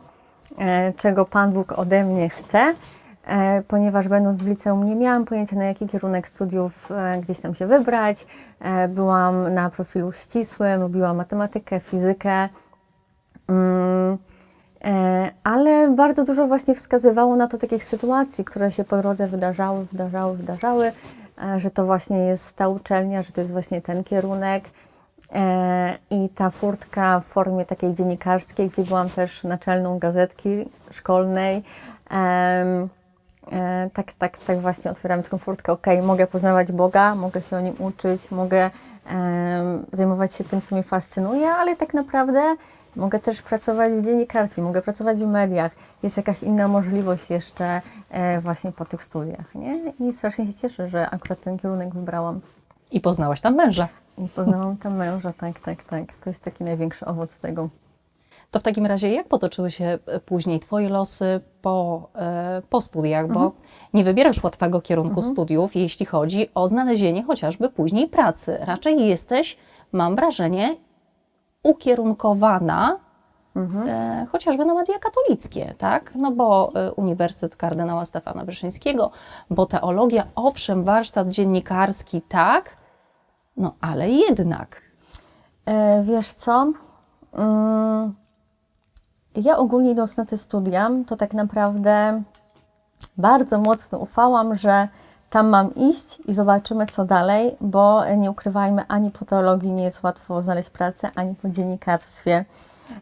e, 0.58 0.92
czego 0.92 1.24
Pan 1.24 1.52
Bóg 1.52 1.72
ode 1.72 2.04
mnie 2.04 2.28
chce, 2.30 2.74
e, 3.26 3.62
ponieważ 3.62 4.08
będąc 4.08 4.42
w 4.42 4.48
liceum 4.48 4.86
nie 4.86 4.96
miałam 4.96 5.24
pojęcia, 5.24 5.56
na 5.56 5.64
jaki 5.64 5.86
kierunek 5.86 6.28
studiów 6.28 6.92
e, 6.92 7.20
gdzieś 7.20 7.40
tam 7.40 7.54
się 7.54 7.66
wybrać. 7.66 8.26
Byłam 8.88 9.54
na 9.54 9.70
profilu 9.70 10.12
ścisłym, 10.12 10.80
lubiłam 10.80 11.16
matematykę, 11.16 11.80
fizykę. 11.80 12.48
Mm, 13.48 14.18
Ale 15.44 15.88
bardzo 15.90 16.24
dużo 16.24 16.46
właśnie 16.46 16.74
wskazywało 16.74 17.36
na 17.36 17.48
to 17.48 17.58
takich 17.58 17.84
sytuacji, 17.84 18.44
które 18.44 18.70
się 18.70 18.84
po 18.84 18.96
drodze 18.96 19.28
wydarzały, 19.28 19.86
wydarzały, 19.92 20.36
wydarzały, 20.36 20.92
że 21.56 21.70
to 21.70 21.86
właśnie 21.86 22.18
jest 22.18 22.56
ta 22.56 22.68
uczelnia, 22.68 23.22
że 23.22 23.32
to 23.32 23.40
jest 23.40 23.52
właśnie 23.52 23.82
ten 23.82 24.04
kierunek. 24.04 24.64
E, 25.32 25.98
I 26.10 26.28
ta 26.28 26.50
furtka 26.50 27.20
w 27.20 27.24
formie 27.24 27.64
takiej 27.64 27.94
dziennikarskiej, 27.94 28.68
gdzie 28.68 28.82
byłam 28.82 29.08
też 29.08 29.44
naczelną 29.44 29.98
gazetki 29.98 30.48
szkolnej, 30.90 31.62
e, 32.10 32.88
tak, 33.92 34.12
tak, 34.12 34.38
tak 34.38 34.60
właśnie 34.60 34.90
otwieramy 34.90 35.22
taką 35.22 35.38
furtkę, 35.38 35.72
ok, 35.72 35.86
mogę 36.02 36.26
poznawać 36.26 36.72
Boga, 36.72 37.14
mogę 37.14 37.42
się 37.42 37.56
o 37.56 37.60
Nim 37.60 37.74
uczyć, 37.78 38.30
mogę 38.30 38.70
zajmować 39.92 40.34
się 40.34 40.44
tym, 40.44 40.62
co 40.62 40.74
mnie 40.74 40.82
fascynuje, 40.82 41.50
ale 41.50 41.76
tak 41.76 41.94
naprawdę 41.94 42.56
mogę 42.96 43.18
też 43.18 43.42
pracować 43.42 43.92
w 43.92 44.04
dziennikarstwie, 44.04 44.62
mogę 44.62 44.82
pracować 44.82 45.18
w 45.18 45.26
mediach. 45.26 45.72
Jest 46.02 46.16
jakaś 46.16 46.42
inna 46.42 46.68
możliwość 46.68 47.30
jeszcze 47.30 47.80
e, 48.10 48.40
właśnie 48.40 48.72
po 48.72 48.84
tych 48.84 49.04
studiach, 49.04 49.54
nie? 49.54 49.92
I 50.00 50.12
strasznie 50.12 50.46
się 50.46 50.54
cieszę, 50.54 50.88
że 50.88 51.10
akurat 51.10 51.40
ten 51.40 51.58
kierunek 51.58 51.94
wybrałam. 51.94 52.40
I 52.90 53.00
poznałaś 53.00 53.40
tam 53.40 53.54
męża. 53.54 53.88
I 54.18 54.28
poznałam 54.36 54.76
tam 54.76 54.96
męża, 54.96 55.32
tak, 55.32 55.60
tak, 55.60 55.82
tak. 55.82 56.04
To 56.24 56.30
jest 56.30 56.44
taki 56.44 56.64
największy 56.64 57.06
owoc 57.06 57.38
tego. 57.38 57.68
To 58.50 58.60
w 58.60 58.62
takim 58.62 58.86
razie 58.86 59.12
jak 59.12 59.28
potoczyły 59.28 59.70
się 59.70 59.98
e, 60.06 60.20
później 60.20 60.60
Twoje 60.60 60.88
losy 60.88 61.40
po, 61.62 62.08
e, 62.14 62.62
po 62.70 62.80
studiach? 62.80 63.28
Bo 63.32 63.52
nie 63.94 64.04
wybierasz 64.04 64.44
łatwego 64.44 64.80
kierunku 64.80 65.22
studiów, 65.22 65.76
jeśli 65.76 66.06
chodzi 66.06 66.48
o 66.54 66.68
znalezienie 66.68 67.22
chociażby 67.22 67.68
później 67.68 68.08
pracy. 68.08 68.58
Raczej 68.60 69.06
jesteś, 69.06 69.56
mam 69.92 70.16
wrażenie, 70.16 70.76
ukierunkowana 71.62 72.98
e, 73.86 74.26
chociażby 74.32 74.64
na 74.64 74.74
media 74.74 74.98
katolickie, 74.98 75.74
tak? 75.78 76.14
No 76.14 76.30
bo 76.30 76.72
e, 76.74 76.92
Uniwersytet 76.92 77.56
Kardynała 77.56 78.04
Stefana 78.04 78.44
Wyszyńskiego, 78.44 79.10
bo 79.50 79.66
teologia, 79.66 80.24
owszem, 80.34 80.84
warsztat 80.84 81.28
dziennikarski, 81.28 82.22
tak, 82.22 82.76
no 83.56 83.74
ale 83.80 84.10
jednak. 84.10 84.82
E, 85.66 86.02
wiesz 86.02 86.32
co? 86.32 86.72
Mm, 87.32 88.14
ja 89.36 89.56
ogólnie 89.56 89.90
idąc 89.90 90.16
na 90.16 90.26
te 90.26 90.38
studia, 90.38 90.90
to 91.06 91.16
tak 91.16 91.34
naprawdę 91.34 92.22
bardzo 93.16 93.58
mocno 93.58 93.98
ufałam, 93.98 94.54
że 94.56 94.88
tam 95.30 95.48
mam 95.48 95.74
iść 95.74 96.18
i 96.26 96.32
zobaczymy 96.32 96.86
co 96.86 97.04
dalej, 97.04 97.56
bo 97.60 98.06
e, 98.06 98.16
nie 98.16 98.30
ukrywajmy, 98.30 98.84
ani 98.88 99.10
po 99.10 99.24
teologii 99.24 99.72
nie 99.72 99.84
jest 99.84 100.02
łatwo 100.02 100.42
znaleźć 100.42 100.70
pracę, 100.70 101.10
ani 101.14 101.34
po 101.34 101.48
dziennikarstwie. 101.48 102.44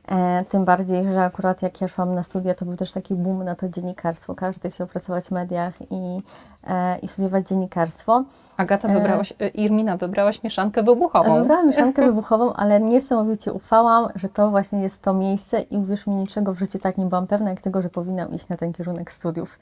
E, 0.09 0.45
tym 0.49 0.65
bardziej, 0.65 1.13
że 1.13 1.23
akurat 1.23 1.63
jak 1.63 1.81
ja 1.81 1.89
szłam 1.89 2.15
na 2.15 2.23
studia, 2.23 2.55
to 2.55 2.65
był 2.65 2.77
też 2.77 2.93
taki 2.93 3.15
boom 3.15 3.45
na 3.45 3.55
to 3.55 3.69
dziennikarstwo. 3.69 4.35
Każdy 4.35 4.71
chciał 4.71 4.87
pracować 4.87 5.25
w 5.25 5.31
mediach 5.31 5.75
i, 5.91 6.23
e, 6.67 6.99
i 6.99 7.09
studiować 7.09 7.49
dziennikarstwo. 7.49 8.25
Agata 8.57 8.89
wybrałaś, 8.89 9.33
e, 9.41 9.49
Irmina, 9.49 9.97
wybrałaś 9.97 10.43
mieszankę 10.43 10.83
wybuchową. 10.83 11.39
Wybrałam 11.39 11.67
mieszankę 11.71 12.07
wybuchową, 12.07 12.53
ale 12.53 12.81
niesamowicie 12.81 13.53
ufałam, 13.53 14.09
że 14.15 14.29
to 14.29 14.51
właśnie 14.51 14.83
jest 14.83 15.03
to 15.03 15.15
miejsce 15.15 15.61
i 15.61 15.77
uwierz 15.77 16.07
mi, 16.07 16.15
niczego 16.15 16.55
w 16.55 16.59
życiu 16.59 16.79
tak 16.79 16.99
nie 16.99 17.07
byłam 17.07 17.27
pewna, 17.27 17.51
jak 17.51 17.61
tego, 17.61 17.83
że 17.83 17.89
powinnam 17.89 18.35
iść 18.35 18.49
na 18.49 18.57
ten 18.57 18.73
kierunek 18.73 19.11
studiów. 19.11 19.59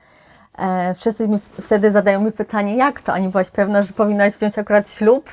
E, 0.59 0.95
wszyscy 0.95 1.29
mi 1.29 1.39
wtedy 1.61 1.91
zadają 1.91 2.21
mi 2.21 2.33
pytanie, 2.33 2.77
jak 2.77 3.01
to? 3.01 3.13
A 3.13 3.19
nie 3.19 3.29
byłaś 3.29 3.51
pewna, 3.51 3.83
że 3.83 3.93
powinnaś 3.93 4.33
wziąć 4.33 4.59
akurat 4.59 4.91
ślub? 4.91 5.31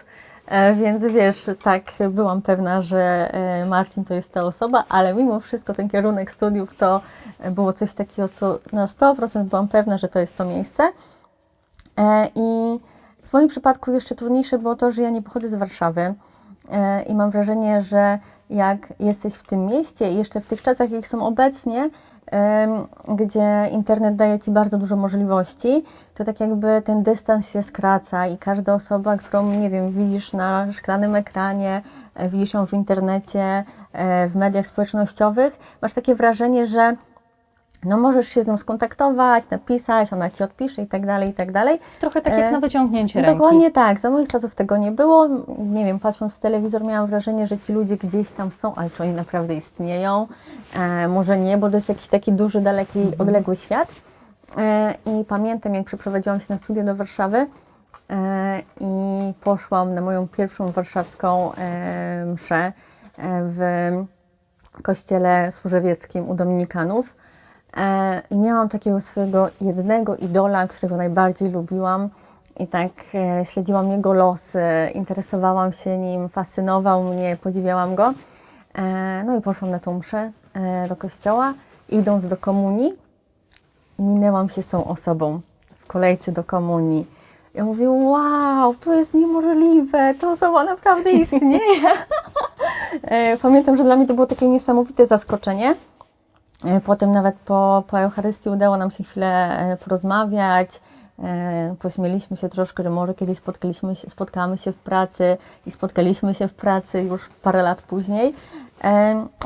E, 0.48 0.74
więc 0.74 1.04
wiesz, 1.04 1.50
tak, 1.64 1.84
byłam 2.10 2.42
pewna, 2.42 2.82
że 2.82 3.30
e, 3.34 3.66
Marcin 3.66 4.06
to 4.06 4.14
jest 4.14 4.32
ta 4.32 4.44
osoba, 4.44 4.84
ale 4.90 5.14
mimo 5.14 5.40
wszystko 5.40 5.74
ten 5.74 5.90
kierunek 5.90 6.32
studiów 6.32 6.76
to 6.76 7.02
e, 7.40 7.52
było 7.52 7.74
coś 7.74 7.94
takiego, 7.94 8.30
co 8.30 8.60
na 8.72 8.86
100% 8.86 9.44
byłam 9.44 9.68
pewna, 9.68 9.98
że 9.98 10.08
to 10.08 10.20
jest 10.20 10.38
to 10.38 10.46
miejsce. 10.46 10.84
E, 11.98 12.28
I 12.36 12.80
w 13.24 13.34
moim 13.34 13.48
przypadku 13.48 13.92
jeszcze 13.92 14.16
trudniejsze 14.16 14.58
było 14.58 14.76
to, 14.76 14.92
że 14.92 15.02
ja 15.02 15.10
nie 15.10 15.22
pochodzę 15.22 15.50
z 15.50 15.54
Warszawy 15.54 16.14
e, 16.72 17.04
i 17.04 17.16
mam 17.16 17.32
wrażenie, 17.32 17.82
że 17.82 18.20
jak 18.50 18.94
jesteś 19.00 19.34
w 19.34 19.44
tym 19.44 19.66
mieście 19.66 20.12
i 20.12 20.16
jeszcze 20.16 20.42
w 20.42 20.46
tych 20.46 20.62
czasach, 20.62 20.92
jak 20.92 21.08
są 21.08 21.26
obecnie, 21.28 21.90
gdzie 23.08 23.68
internet 23.72 24.16
daje 24.16 24.40
Ci 24.40 24.52
bardzo 24.52 24.78
dużo 24.78 24.96
możliwości, 24.96 25.84
to 26.16 26.24
tak 26.24 26.40
jakby 26.40 26.82
ten 26.82 27.04
dystans 27.04 27.52
się 27.52 27.64
skraca 27.64 28.28
i 28.28 28.38
każda 28.38 28.74
osoba, 28.74 29.18
którą, 29.18 29.52
nie 29.52 29.70
wiem, 29.70 29.92
widzisz 29.92 30.34
na 30.34 30.72
szklanym 30.72 31.16
ekranie, 31.16 31.82
e, 32.16 32.30
widzisz 32.30 32.54
ją 32.54 32.66
w 32.66 32.74
internecie, 32.74 33.64
e, 33.94 34.30
w 34.30 34.36
mediach 34.36 34.68
społecznościowych, 34.68 35.78
masz 35.82 35.94
takie 35.94 36.16
wrażenie, 36.16 36.68
że 36.68 36.96
no 37.86 37.98
możesz 37.98 38.28
się 38.28 38.44
z 38.44 38.48
nią 38.48 38.58
skontaktować, 38.58 39.50
napisać, 39.50 40.14
ona 40.14 40.30
Ci 40.30 40.44
odpisze 40.44 40.82
i 40.82 40.88
tak 40.88 41.06
dalej, 41.06 41.30
i 41.30 41.34
tak 41.34 41.52
dalej. 41.52 41.80
Trochę 42.00 42.22
tak 42.22 42.38
jak 42.38 42.46
E, 42.46 42.52
na 42.52 42.60
wyciągnięcie 42.60 43.22
ręki. 43.22 43.38
Dokładnie 43.38 43.72
tak, 43.72 44.00
za 44.00 44.10
moich 44.10 44.28
czasów 44.28 44.56
tego 44.56 44.78
nie 44.78 44.92
było. 44.92 45.28
Nie 45.60 45.86
wiem, 45.86 46.00
patrząc 46.00 46.34
w 46.34 46.40
telewizor 46.40 46.84
miałam 46.84 47.08
wrażenie, 47.08 47.48
że 47.48 47.58
ci 47.58 47.74
ludzie 47.74 47.98
gdzieś 47.98 48.32
tam 48.32 48.52
są, 48.52 48.76
ale 48.76 48.90
czy 48.90 49.04
oni 49.04 49.12
naprawdę 49.12 49.56
istnieją? 49.56 50.28
E, 50.76 51.08
może 51.08 51.38
nie, 51.38 51.58
bo 51.58 51.70
to 51.70 51.76
jest 51.76 51.90
jakiś 51.90 52.08
taki 52.08 52.34
duży, 52.34 52.62
daleki, 52.62 53.00
odległy 53.20 53.56
świat. 53.56 53.88
E, 54.58 54.96
I 55.06 55.26
pamiętam, 55.26 55.76
jak 55.76 55.86
przeprowadziłam 55.86 56.40
się 56.40 56.46
na 56.50 56.58
studia 56.58 56.84
do 56.84 56.96
Warszawy 56.96 57.48
e, 58.10 58.62
i 58.80 59.34
poszłam 59.42 59.94
na 59.94 60.02
moją 60.02 60.28
pierwszą 60.28 60.68
warszawską 60.68 61.54
e, 61.54 62.26
mszę 62.26 62.56
e, 62.58 62.74
w 63.44 63.60
kościele 64.82 65.52
służewieckim 65.52 66.30
u 66.30 66.36
Dominikanów. 66.36 67.16
E, 67.78 68.22
I 68.30 68.38
miałam 68.38 68.70
takiego 68.70 69.02
swojego 69.02 69.50
jednego 69.62 70.16
idola, 70.16 70.68
którego 70.68 70.98
najbardziej 70.98 71.52
lubiłam. 71.52 72.10
I 72.60 72.68
tak 72.68 72.92
e, 73.14 73.46
śledziłam 73.46 73.92
jego 73.92 74.14
losy, 74.14 74.62
interesowałam 74.94 75.72
się 75.72 75.98
nim, 75.98 76.30
fascynował 76.30 77.04
mnie, 77.04 77.38
podziwiałam 77.42 77.96
go. 77.96 78.14
E, 78.76 79.24
no 79.24 79.38
i 79.38 79.42
poszłam 79.42 79.72
na 79.72 79.80
tą 79.80 80.00
mszę 80.00 80.32
do 80.90 80.96
kościoła. 80.96 81.54
Idąc 81.90 82.28
do 82.28 82.38
komunii, 82.38 82.94
minęłam 84.00 84.50
się 84.50 84.62
z 84.62 84.68
tą 84.68 84.86
osobą 84.86 85.42
w 85.80 85.88
kolejce 85.88 86.32
do 86.32 86.44
komunii. 86.44 87.06
Ja 87.54 87.64
mówię, 87.64 87.90
wow, 87.90 88.76
to 88.76 88.94
jest 88.94 89.14
niemożliwe, 89.14 90.16
ta 90.20 90.32
osoba 90.32 90.64
naprawdę 90.64 91.12
istnieje. 91.12 91.92
Pamiętam, 93.42 93.78
że 93.78 93.84
dla 93.84 93.96
mnie 93.96 94.08
to 94.08 94.14
było 94.14 94.28
takie 94.28 94.50
niesamowite 94.50 95.08
zaskoczenie. 95.08 95.76
E, 96.66 96.82
Potem 96.82 97.12
nawet 97.12 97.36
po, 97.36 97.84
po 97.88 98.00
Eucharystii 98.00 98.50
udało 98.50 98.78
nam 98.78 98.92
się 98.92 99.04
chwilę 99.04 99.60
e, 99.60 99.78
porozmawiać. 99.78 100.70
E, 101.24 101.76
Pośmieliśmy 101.80 102.38
się 102.38 102.50
troszkę, 102.50 102.84
że 102.84 102.90
może 102.90 103.14
kiedyś 103.14 103.38
spotkaliśmy 103.38 103.96
się, 103.96 104.10
spotkamy 104.10 104.58
się 104.58 104.72
w 104.72 104.78
pracy 104.78 105.38
i 105.66 105.72
spotkaliśmy 105.72 106.34
się 106.34 106.48
w 106.48 106.54
pracy 106.54 107.02
już 107.02 107.30
parę 107.30 107.62
lat 107.62 107.82
później. 107.82 108.34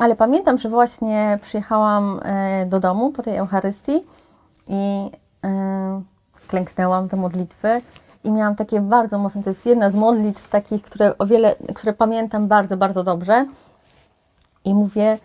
Ale 0.00 0.16
pamiętam, 0.16 0.58
że 0.58 0.68
właśnie 0.68 1.38
przyjechałam 1.42 2.20
do 2.66 2.80
domu 2.80 3.12
po 3.12 3.22
tej 3.22 3.36
Eucharystii 3.36 4.04
i 4.68 5.10
klęknęłam 6.48 7.08
do 7.08 7.16
modlitwy 7.16 7.82
i 8.24 8.30
miałam 8.30 8.56
takie 8.56 8.80
bardzo 8.80 9.18
mocne, 9.18 9.42
to 9.42 9.50
jest 9.50 9.66
jedna 9.66 9.90
z 9.90 9.94
modlitw 9.94 10.48
takich, 10.48 10.82
które 10.82 11.18
o 11.18 11.26
wiele, 11.26 11.56
które 11.74 11.92
pamiętam 11.92 12.48
bardzo, 12.48 12.76
bardzo 12.76 13.02
dobrze. 13.02 13.46
I 14.64 14.74
mówię, 14.74 15.18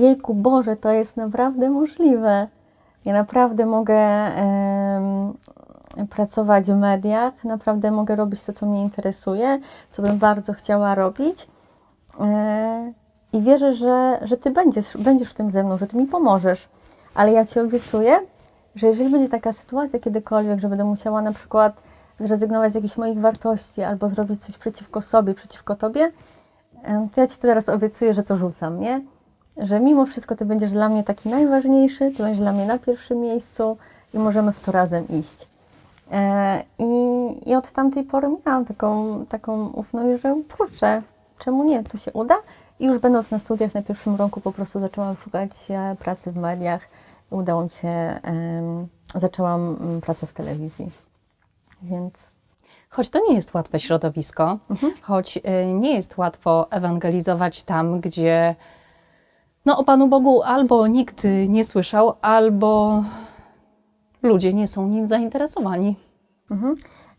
jejku 0.00 0.34
Boże, 0.34 0.76
to 0.76 0.90
jest 0.90 1.16
naprawdę 1.16 1.70
możliwe. 1.70 2.48
Ja 3.04 3.12
naprawdę 3.12 3.66
mogę 3.66 3.94
em, 3.94 5.34
pracować 6.10 6.66
w 6.66 6.76
mediach, 6.76 7.44
naprawdę 7.44 7.90
mogę 7.90 8.16
robić 8.16 8.44
to, 8.44 8.52
co 8.52 8.66
mnie 8.66 8.82
interesuje, 8.82 9.60
co 9.92 10.02
bym 10.02 10.18
bardzo 10.18 10.52
chciała 10.52 10.94
robić. 10.94 11.46
E, 12.20 12.92
I 13.32 13.40
wierzę, 13.40 13.74
że, 13.74 14.18
że 14.22 14.36
Ty 14.36 14.50
będziesz, 14.50 14.96
będziesz 14.96 15.30
w 15.30 15.34
tym 15.34 15.50
ze 15.50 15.64
mną, 15.64 15.78
że 15.78 15.86
Ty 15.86 15.96
mi 15.96 16.06
pomożesz. 16.06 16.68
Ale 17.14 17.32
ja 17.32 17.44
Ci 17.44 17.60
obiecuję, 17.60 18.20
że 18.74 18.86
jeżeli 18.86 19.10
będzie 19.10 19.28
taka 19.28 19.52
sytuacja 19.52 19.98
kiedykolwiek, 19.98 20.60
że 20.60 20.68
będę 20.68 20.84
musiała 20.84 21.22
na 21.22 21.32
przykład 21.32 21.82
zrezygnować 22.16 22.72
z 22.72 22.74
jakichś 22.74 22.96
moich 22.96 23.20
wartości 23.20 23.82
albo 23.82 24.08
zrobić 24.08 24.44
coś 24.44 24.58
przeciwko 24.58 25.00
sobie, 25.02 25.34
przeciwko 25.34 25.76
Tobie, 25.76 26.12
to 27.14 27.20
ja 27.20 27.26
Ci 27.26 27.38
teraz 27.38 27.68
obiecuję, 27.68 28.14
że 28.14 28.22
to 28.22 28.36
rzucam, 28.36 28.80
nie? 28.80 29.00
Że 29.58 29.80
mimo 29.80 30.06
wszystko 30.06 30.36
Ty 30.36 30.44
będziesz 30.44 30.72
dla 30.72 30.88
mnie 30.88 31.04
taki 31.04 31.28
najważniejszy, 31.28 32.10
Ty 32.10 32.22
będziesz 32.22 32.40
dla 32.40 32.52
mnie 32.52 32.66
na 32.66 32.78
pierwszym 32.78 33.20
miejscu 33.20 33.76
i 34.14 34.18
możemy 34.18 34.52
w 34.52 34.60
to 34.60 34.72
razem 34.72 35.08
iść. 35.08 35.48
E, 36.12 36.64
I, 36.78 37.50
I 37.50 37.54
od 37.54 37.72
tamtej 37.72 38.04
pory 38.04 38.28
miałam 38.46 38.64
taką, 38.64 39.26
taką 39.26 39.68
ufność, 39.68 40.22
że 40.22 40.36
kurczę, 40.56 41.02
czemu 41.38 41.64
nie, 41.64 41.84
to 41.84 41.98
się 41.98 42.12
uda. 42.12 42.36
I 42.80 42.86
już 42.86 42.98
będąc 42.98 43.30
na 43.30 43.38
studiach 43.38 43.74
na 43.74 43.82
pierwszym 43.82 44.16
roku 44.16 44.40
po 44.40 44.52
prostu 44.52 44.80
zaczęłam 44.80 45.16
szukać 45.16 45.50
e, 45.70 45.96
pracy 45.98 46.32
w 46.32 46.36
mediach. 46.36 46.88
Udało 47.30 47.64
mi 47.64 47.70
się, 47.70 48.20
zaczęłam 49.14 49.76
mm, 49.80 50.00
pracę 50.00 50.26
w 50.26 50.32
telewizji. 50.32 50.90
Więc 51.82 52.30
Choć 52.88 53.10
to 53.10 53.20
nie 53.28 53.34
jest 53.34 53.54
łatwe 53.54 53.80
środowisko, 53.80 54.58
choć 55.02 55.36
y, 55.36 55.42
nie 55.74 55.94
jest 55.94 56.18
łatwo 56.18 56.66
ewangelizować 56.70 57.62
tam, 57.62 58.00
gdzie 58.00 58.54
no, 59.66 59.78
o 59.78 59.84
Panu 59.84 60.08
Bogu 60.08 60.42
albo 60.42 60.86
nikt 60.86 61.24
y, 61.24 61.48
nie 61.48 61.64
słyszał, 61.64 62.14
albo 62.22 63.02
ludzie 64.22 64.52
nie 64.54 64.68
są 64.68 64.88
nim 64.88 65.06
zainteresowani. 65.06 65.96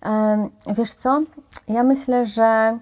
Em, 0.02 0.50
Wiesz 0.76 0.94
co? 0.94 1.22
Ja 1.68 1.84
myślę, 1.84 2.26
że 2.26 2.80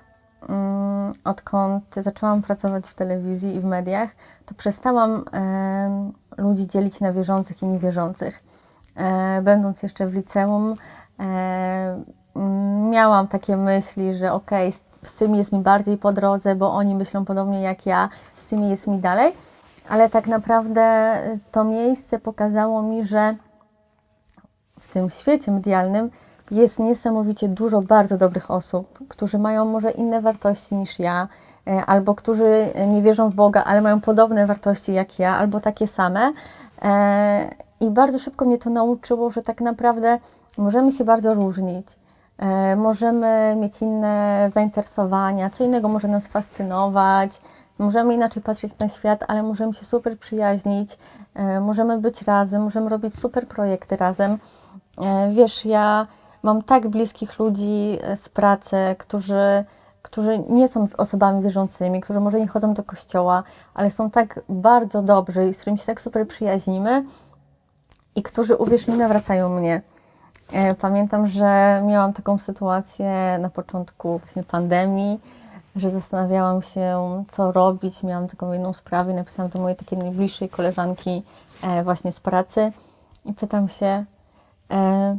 mm, 0.49 1.13
odkąd 1.23 1.83
zaczęłam 1.95 2.41
pracować 2.41 2.85
w 2.85 2.93
telewizji 2.93 3.55
i 3.55 3.59
w 3.59 3.63
mediach, 3.65 4.15
to 4.45 4.55
przestałam 4.55 5.25
em, 5.31 6.13
ludzi 6.37 6.67
dzielić 6.67 6.99
na 7.01 7.13
wierzących 7.13 7.63
i 7.63 7.67
niewierzących. 7.67 8.43
e, 8.95 9.41
będąc 9.41 9.83
jeszcze 9.83 10.07
w 10.07 10.13
liceum, 10.13 10.75
e, 11.19 12.03
miałam 12.89 13.27
takie 13.27 13.57
myśli, 13.57 14.13
że 14.13 14.33
okej, 14.33 14.71
z, 14.71 14.83
z 15.03 15.15
tymi 15.15 15.37
jest 15.37 15.51
mi 15.51 15.59
bardziej 15.59 15.97
po 15.97 16.13
drodze, 16.13 16.55
bo 16.55 16.71
oni 16.73 16.95
myślą 16.95 17.25
podobnie 17.25 17.61
jak 17.61 17.85
ja, 17.85 18.09
z 18.35 18.43
tymi 18.45 18.69
jest 18.69 18.87
mi 18.87 18.97
dalej, 18.97 19.33
ale 19.89 20.09
tak 20.09 20.27
naprawdę 20.27 21.15
to 21.51 21.63
miejsce 21.63 22.19
pokazało 22.19 22.81
mi, 22.81 23.05
że 23.05 23.35
w 24.79 24.87
tym 24.87 25.09
świecie 25.09 25.51
medialnym 25.51 26.09
jest 26.51 26.79
niesamowicie 26.79 27.47
dużo 27.47 27.81
bardzo 27.81 28.17
dobrych 28.17 28.51
osób, 28.51 28.99
którzy 29.07 29.39
mają 29.39 29.65
może 29.65 29.91
inne 29.91 30.21
wartości 30.21 30.75
niż 30.75 30.99
ja, 30.99 31.27
e, 31.67 31.85
albo 31.85 32.15
którzy 32.15 32.73
nie 32.87 33.01
wierzą 33.01 33.29
w 33.29 33.35
Boga, 33.35 33.63
ale 33.63 33.81
mają 33.81 34.01
podobne 34.01 34.45
wartości 34.45 34.93
jak 34.93 35.19
ja, 35.19 35.37
albo 35.37 35.59
takie 35.59 35.87
same. 35.87 36.33
I 37.79 37.89
bardzo 37.89 38.19
szybko 38.19 38.45
mnie 38.45 38.57
to 38.57 38.69
nauczyło, 38.69 39.29
że 39.29 39.41
tak 39.41 39.61
naprawdę 39.61 40.19
możemy 40.57 40.91
się 40.91 41.03
bardzo 41.03 41.33
różnić. 41.33 41.87
Możemy 42.77 43.55
mieć 43.59 43.81
inne 43.81 44.47
zainteresowania, 44.53 45.49
co 45.49 45.63
innego 45.63 45.89
może 45.89 46.07
nas 46.07 46.27
fascynować, 46.27 47.41
możemy 47.77 48.13
inaczej 48.13 48.43
patrzeć 48.43 48.77
na 48.77 48.87
świat, 48.87 49.23
ale 49.27 49.43
możemy 49.43 49.73
się 49.73 49.85
super 49.85 50.19
przyjaźnić, 50.19 50.97
e, 51.33 51.59
możemy 51.59 51.97
być 51.97 52.21
razem, 52.21 52.63
możemy 52.63 52.89
robić 52.89 53.19
super 53.19 53.47
projekty 53.47 53.97
razem. 53.97 54.37
E, 55.01 55.31
Wiesz, 55.33 55.65
ja 55.65 56.07
mam 56.43 56.61
tak 56.61 56.87
bliskich 56.87 57.39
ludzi 57.39 57.99
e, 58.01 58.15
z 58.15 58.29
pracy, 58.29 58.77
którzy, 58.97 59.65
którzy 60.01 60.43
nie 60.49 60.67
są 60.67 60.87
osobami 60.97 61.43
wierzącymi, 61.43 62.01
którzy 62.01 62.19
może 62.19 62.39
nie 62.39 62.47
chodzą 62.47 62.73
do 62.73 62.83
kościoła, 62.83 63.43
ale 63.73 63.91
są 63.91 64.11
tak 64.11 64.39
bardzo 64.49 65.01
dobrzy 65.01 65.47
i 65.47 65.53
z 65.53 65.57
którymi 65.57 65.79
się 65.79 65.85
tak 65.85 66.01
super 66.01 66.27
przyjaźnimy 66.27 67.05
i 68.15 68.23
którzy, 68.23 68.55
uwierz 68.55 68.87
mi, 68.87 68.97
nawracają 68.97 69.49
mnie. 69.49 69.81
Pamiętam, 70.79 71.27
że 71.27 71.81
miałam 71.85 72.13
taką 72.13 72.37
sytuację 72.37 73.37
na 73.41 73.49
początku 73.49 74.17
właśnie 74.17 74.43
pandemii, 74.43 75.19
że 75.75 75.89
zastanawiałam 75.91 76.61
się, 76.61 77.23
co 77.27 77.51
robić. 77.51 78.03
Miałam 78.03 78.27
taką 78.27 78.51
jedną 78.51 78.73
sprawę 78.73 79.11
i 79.11 79.15
napisałam 79.15 79.51
do 79.51 79.59
mojej 79.59 79.75
takiej 79.75 79.99
najbliższej 79.99 80.49
koleżanki 80.49 81.23
e, 81.63 81.83
właśnie 81.83 82.11
z 82.11 82.19
pracy 82.19 82.71
i 83.25 83.33
pytam 83.33 83.67
się, 83.67 84.05
e, 84.71 85.17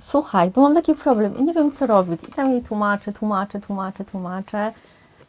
słuchaj, 0.00 0.50
bo 0.50 0.60
mam 0.60 0.74
taki 0.74 0.94
problem 0.94 1.36
i 1.36 1.42
nie 1.42 1.52
wiem, 1.52 1.72
co 1.72 1.86
robić. 1.86 2.24
I 2.24 2.32
tam 2.32 2.52
jej 2.52 2.62
tłumaczę, 2.62 3.12
tłumaczę, 3.12 3.60
tłumaczę, 3.60 4.04
tłumaczę. 4.04 4.72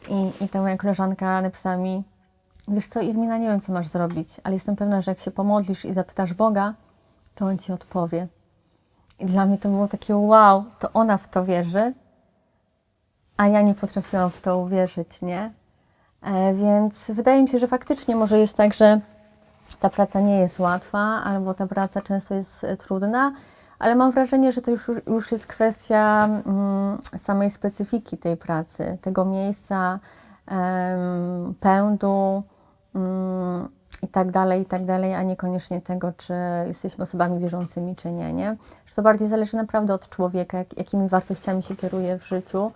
I, 0.08 0.44
i 0.44 0.48
ta 0.48 0.60
moja 0.60 0.76
koleżanka 0.76 1.42
napisała 1.42 1.76
mi, 1.76 2.02
wiesz 2.68 2.86
co, 2.86 3.00
Irmina, 3.00 3.36
nie 3.36 3.48
wiem, 3.48 3.60
co 3.60 3.72
masz 3.72 3.86
zrobić, 3.86 4.28
ale 4.44 4.54
jestem 4.54 4.76
pewna, 4.76 5.02
że 5.02 5.10
jak 5.10 5.20
się 5.20 5.30
pomodlisz 5.30 5.84
i 5.84 5.92
zapytasz 5.92 6.34
Boga, 6.34 6.74
to 7.34 7.46
On 7.46 7.58
Ci 7.58 7.72
odpowie. 7.72 8.28
I 9.18 9.26
dla 9.26 9.46
mnie 9.46 9.58
to 9.58 9.68
było 9.68 9.88
takie 9.88 10.16
wow, 10.16 10.64
to 10.78 10.92
ona 10.92 11.16
w 11.16 11.28
to 11.28 11.44
wierzy, 11.44 11.94
a 13.36 13.48
ja 13.48 13.62
nie 13.62 13.74
potrafiłam 13.74 14.30
w 14.30 14.40
to 14.40 14.58
uwierzyć, 14.58 15.22
nie? 15.22 15.52
E, 16.22 16.54
więc 16.54 17.10
wydaje 17.10 17.42
mi 17.42 17.48
się, 17.48 17.58
że 17.58 17.68
faktycznie 17.68 18.16
może 18.16 18.38
jest 18.38 18.56
tak, 18.56 18.74
że 18.74 19.00
ta 19.80 19.90
praca 19.90 20.20
nie 20.20 20.38
jest 20.38 20.58
łatwa, 20.58 20.98
albo 21.24 21.54
ta 21.54 21.66
praca 21.66 22.00
często 22.00 22.34
jest 22.34 22.64
e, 22.64 22.76
trudna, 22.76 23.32
ale 23.78 23.94
mam 23.94 24.10
wrażenie, 24.10 24.52
że 24.52 24.62
to 24.62 24.70
już, 24.70 24.90
już 25.06 25.32
jest 25.32 25.46
kwestia 25.46 26.28
mm, 26.46 26.98
samej 27.16 27.50
specyfiki 27.50 28.18
tej 28.18 28.36
pracy, 28.36 28.98
tego 29.00 29.24
miejsca, 29.24 29.98
pędu 31.60 32.42
mm, 32.94 33.68
i 34.02 34.08
tak 34.08 34.30
dalej, 34.30 34.62
i 34.62 34.64
tak 34.64 34.84
dalej, 34.84 35.14
a 35.14 35.22
niekoniecznie 35.22 35.80
tego, 35.80 36.12
czy 36.16 36.34
jesteśmy 36.66 37.04
osobami 37.04 37.38
wierzącymi, 37.38 37.96
czy 37.96 38.10
nie, 38.10 38.32
nie? 38.32 38.56
Że 38.86 38.94
to 38.94 39.02
bardziej 39.02 39.28
zależy 39.28 39.56
naprawdę 39.56 39.94
od 39.94 40.08
człowieka, 40.08 40.58
jak, 40.58 40.78
jakimi 40.78 41.08
wartościami 41.08 41.62
się 41.62 41.76
kieruje 41.76 42.18
w 42.18 42.26
życiu. 42.26 42.72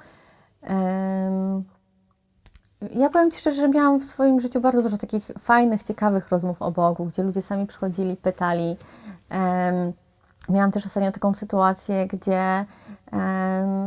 Ja 2.95 3.11
powiem 3.11 3.31
Ci 3.31 3.39
szczerze, 3.39 3.61
że 3.61 3.69
miałam 3.69 4.01
w 4.01 4.05
swoim 4.05 4.41
życiu 4.41 4.61
bardzo 4.61 4.83
dużo 4.83 4.99
takich 4.99 5.31
fajnych, 5.39 5.83
ciekawych 5.83 6.29
rozmów 6.29 6.63
o 6.63 6.71
Bogu, 6.71 7.05
gdzie 7.05 7.23
ludzie 7.23 7.43
sami 7.43 7.67
przychodzili, 7.67 8.17
pytali. 8.17 8.77
Miałam 10.49 10.71
też 10.71 10.87
ostatnio 10.87 11.13
taką 11.13 11.35
sytuację, 11.35 12.07
gdzie 12.07 12.65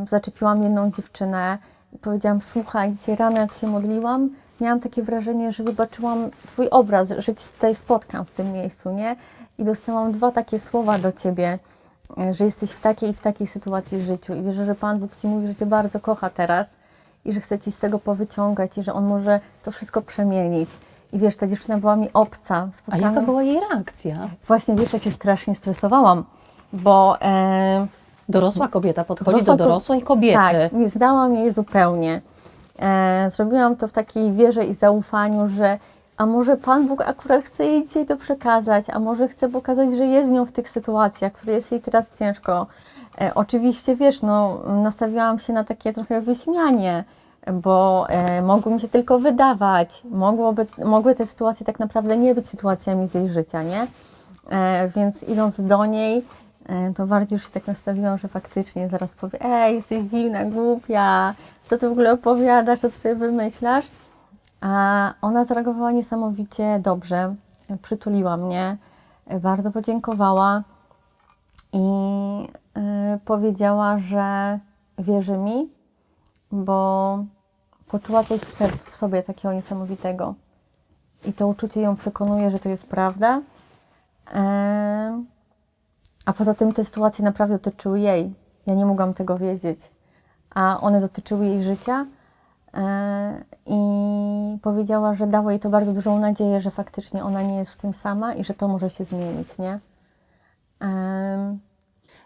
zaczepiłam 0.09 0.63
jedną 0.63 0.91
dziewczynę 0.91 1.57
i 1.93 1.97
powiedziałam: 1.97 2.41
Słuchaj, 2.41 2.91
dzisiaj 2.91 3.15
rano, 3.15 3.37
jak 3.37 3.53
się 3.53 3.67
modliłam, 3.67 4.29
miałam 4.61 4.79
takie 4.79 5.03
wrażenie, 5.03 5.51
że 5.51 5.63
zobaczyłam 5.63 6.29
Twój 6.47 6.69
obraz, 6.69 7.09
że 7.09 7.35
Cię 7.35 7.45
tutaj 7.55 7.75
spotkam 7.75 8.25
w 8.25 8.31
tym 8.31 8.51
miejscu, 8.51 8.91
nie? 8.91 9.15
I 9.57 9.63
dostałam 9.63 10.11
dwa 10.11 10.31
takie 10.31 10.59
słowa 10.59 10.99
do 10.99 11.11
Ciebie, 11.11 11.59
że 12.31 12.45
jesteś 12.45 12.71
w 12.71 12.79
takiej 12.79 13.09
i 13.09 13.13
w 13.13 13.21
takiej 13.21 13.47
sytuacji 13.47 13.97
w 13.97 14.05
życiu. 14.05 14.33
I 14.33 14.41
wierzę, 14.41 14.65
że 14.65 14.75
Pan 14.75 14.99
Bóg 14.99 15.15
Ci 15.15 15.27
mówi, 15.27 15.47
że 15.47 15.55
Cię 15.55 15.65
bardzo 15.65 15.99
kocha 15.99 16.29
teraz 16.29 16.75
i 17.25 17.33
że 17.33 17.41
chce 17.41 17.59
Ci 17.59 17.71
z 17.71 17.77
tego 17.77 17.99
powyciągać 17.99 18.77
i 18.77 18.83
że 18.83 18.93
On 18.93 19.05
może 19.05 19.39
to 19.63 19.71
wszystko 19.71 20.01
przemienić. 20.01 20.69
I 21.13 21.19
wiesz, 21.19 21.37
ta 21.37 21.47
dziewczyna 21.47 21.77
była 21.77 21.95
mi 21.95 22.09
obca. 22.13 22.55
A 22.55 22.73
Spotkałam... 22.73 23.15
jaka 23.15 23.25
była 23.25 23.43
jej 23.43 23.59
reakcja? 23.59 24.29
Właśnie, 24.47 24.75
wiesz, 24.75 24.93
ja 24.93 24.99
się 24.99 25.11
strasznie 25.11 25.55
stresowałam, 25.55 26.23
bo... 26.73 27.21
E, 27.21 27.87
Dorosła 28.29 28.67
kobieta 28.67 29.03
podchodzi 29.03 29.31
Dorosła 29.31 29.55
do 29.55 29.63
dorosłej 29.63 30.01
kobiety. 30.01 30.37
Tak, 30.37 30.73
nie 30.73 30.89
zdałam 30.89 31.35
jej 31.35 31.53
zupełnie. 31.53 32.21
E, 32.79 33.29
zrobiłam 33.33 33.75
to 33.75 33.87
w 33.87 33.91
takiej 33.91 34.31
wierze 34.31 34.65
i 34.65 34.73
zaufaniu, 34.73 35.47
że 35.49 35.79
a 36.17 36.25
może 36.25 36.57
Pan 36.57 36.87
Bóg 36.87 37.01
akurat 37.01 37.45
chce 37.45 37.65
jej 37.65 37.83
dzisiaj 37.83 38.05
to 38.05 38.17
przekazać, 38.17 38.85
a 38.89 38.99
może 38.99 39.27
chce 39.27 39.49
pokazać, 39.49 39.93
że 39.93 40.05
jest 40.05 40.29
z 40.29 40.31
nią 40.31 40.45
w 40.45 40.51
tych 40.51 40.69
sytuacjach, 40.69 41.33
które 41.33 41.53
jest 41.53 41.71
jej 41.71 41.81
teraz 41.81 42.19
ciężko. 42.19 42.67
E, 43.21 43.31
oczywiście, 43.35 43.95
wiesz, 43.95 44.21
no, 44.21 44.59
nastawiałam 44.83 45.39
się 45.39 45.53
na 45.53 45.63
takie 45.63 45.93
trochę 45.93 46.21
wyśmianie, 46.21 47.03
bo 47.53 48.05
e, 48.09 48.41
mogło 48.41 48.71
mi 48.71 48.79
się 48.79 48.89
tylko 48.89 49.19
wydawać, 49.19 50.03
mogłoby, 50.11 50.65
mogły 50.85 51.15
te 51.15 51.25
sytuacje 51.25 51.65
tak 51.65 51.79
naprawdę 51.79 52.17
nie 52.17 52.35
być 52.35 52.49
sytuacjami 52.49 53.07
z 53.07 53.13
jej 53.13 53.29
życia, 53.29 53.63
nie? 53.63 53.87
E, 54.49 54.87
więc 54.87 55.23
idąc 55.23 55.61
do 55.61 55.85
niej, 55.85 56.25
e, 56.65 56.93
to 56.93 57.07
bardziej 57.07 57.35
już 57.35 57.45
się 57.45 57.51
tak 57.51 57.67
nastawiłam, 57.67 58.17
że 58.17 58.27
faktycznie 58.27 58.89
zaraz 58.89 59.15
powie, 59.15 59.41
ej, 59.41 59.75
jesteś 59.75 60.03
dziwna, 60.03 60.45
głupia, 60.45 61.33
co 61.65 61.77
ty 61.77 61.89
w 61.89 61.91
ogóle 61.91 62.13
opowiadasz, 62.13 62.79
co 62.79 62.89
ty 62.89 62.95
sobie 62.95 63.15
wymyślasz? 63.15 63.85
A 64.63 65.13
ona 65.21 65.45
zareagowała 65.45 65.91
niesamowicie 65.91 66.79
dobrze, 66.79 67.35
e, 67.69 67.77
przytuliła 67.77 68.37
mnie, 68.37 68.77
e, 69.27 69.39
bardzo 69.39 69.71
podziękowała 69.71 70.63
i 71.73 71.79
e, 72.77 73.19
powiedziała, 73.25 73.97
że 73.97 74.59
wierzy 74.97 75.37
mi, 75.37 75.69
bo 76.51 77.17
poczuła 77.87 78.23
coś 78.23 78.41
w 78.41 78.53
sercu, 78.53 78.91
w 78.91 78.95
sobie 78.95 79.23
takiego 79.23 79.53
niesamowitego. 79.53 80.35
I 81.25 81.33
to 81.33 81.47
uczucie 81.47 81.81
ją 81.81 81.95
przekonuje, 81.95 82.51
że 82.51 82.59
to 82.59 82.69
jest 82.69 82.87
prawda. 82.87 83.41
Em, 84.31 85.25
A 86.25 86.33
poza 86.33 86.53
tym 86.53 86.73
te 86.73 86.83
sytuacje 86.83 87.25
naprawdę 87.25 87.55
dotyczyły 87.55 87.99
jej. 87.99 88.33
Ja 88.65 88.73
nie 88.73 88.85
mogłam 88.85 89.13
tego 89.13 89.37
wiedzieć. 89.37 89.79
A 90.55 90.81
one 90.81 91.01
dotyczyły 91.01 91.45
jej 91.45 91.63
życia. 91.63 92.05
I 93.65 93.77
powiedziała, 94.61 95.13
że 95.13 95.27
dało 95.27 95.51
jej 95.51 95.59
to 95.59 95.69
bardzo 95.69 95.93
dużą 95.93 96.19
nadzieję, 96.19 96.61
że 96.61 96.71
faktycznie 96.71 97.23
ona 97.23 97.41
nie 97.41 97.57
jest 97.57 97.71
w 97.71 97.77
tym 97.77 97.93
sama 97.93 98.33
i 98.33 98.43
że 98.43 98.53
to 98.53 98.67
może 98.67 98.89
się 98.89 99.03
zmienić, 99.03 99.57
nie? 99.57 99.79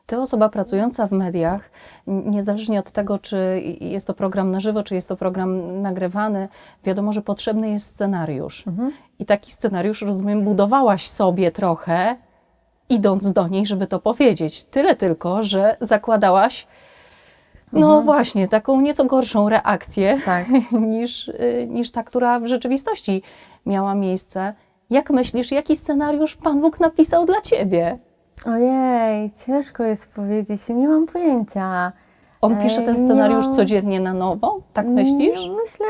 Ty, 0.05 0.19
osoba 0.19 0.49
pracująca 0.49 1.07
w 1.07 1.11
mediach, 1.11 1.69
niezależnie 2.07 2.79
od 2.79 2.91
tego, 2.91 3.19
czy 3.19 3.61
jest 3.81 4.07
to 4.07 4.13
program 4.13 4.51
na 4.51 4.59
żywo, 4.59 4.83
czy 4.83 4.95
jest 4.95 5.09
to 5.09 5.17
program 5.17 5.81
nagrywany, 5.81 6.47
wiadomo, 6.83 7.13
że 7.13 7.21
potrzebny 7.21 7.69
jest 7.69 7.85
scenariusz. 7.85 8.63
I 9.19 9.25
taki 9.25 9.51
scenariusz, 9.51 10.01
rozumiem, 10.01 10.43
budowałaś 10.43 11.07
sobie 11.07 11.51
trochę, 11.51 12.15
idąc 12.89 13.31
do 13.31 13.47
niej, 13.47 13.65
żeby 13.65 13.87
to 13.87 13.99
powiedzieć. 13.99 14.63
Tyle 14.63 14.95
tylko, 14.95 15.43
że 15.43 15.77
zakładałaś, 15.81 16.67
no 17.73 18.01
właśnie, 18.01 18.47
taką 18.47 18.81
nieco 18.81 19.05
gorszą 19.05 19.49
reakcję 19.49 20.19
tak. 20.25 20.45
niż, 20.71 21.27
y, 21.27 21.67
niż 21.69 21.91
ta, 21.91 22.03
która 22.03 22.39
w 22.39 22.45
rzeczywistości 22.45 23.21
miała 23.65 23.95
miejsce. 23.95 24.53
Jak 24.89 25.09
myślisz, 25.09 25.51
jaki 25.51 25.75
scenariusz 25.75 26.35
Pan 26.35 26.61
Bóg 26.61 26.79
napisał 26.79 27.25
dla 27.25 27.41
ciebie? 27.41 27.97
Ojej, 28.45 29.31
ciężko 29.45 29.83
jest 29.83 30.11
powiedzieć, 30.13 30.61
nie 30.69 30.87
mam 30.87 31.05
pojęcia. 31.05 31.91
On 32.41 32.57
pisze 32.57 32.81
ten 32.81 33.05
scenariusz 33.05 33.45
mam- 33.45 33.55
codziennie 33.55 33.99
na 33.99 34.13
nowo? 34.13 34.59
Tak 34.73 34.87
myślisz? 34.87 35.41
Nie, 35.41 35.51
myślę, 35.51 35.87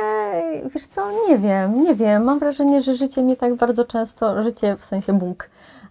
wiesz 0.73 0.85
co, 0.87 1.11
nie 1.29 1.37
wiem, 1.37 1.81
nie 1.81 1.95
wiem. 1.95 2.23
Mam 2.23 2.39
wrażenie, 2.39 2.81
że 2.81 2.95
życie 2.95 3.21
mnie 3.23 3.35
tak 3.35 3.55
bardzo 3.55 3.85
często, 3.85 4.43
życie 4.43 4.77
w 4.77 4.85
sensie 4.85 5.13
Bóg, 5.13 5.49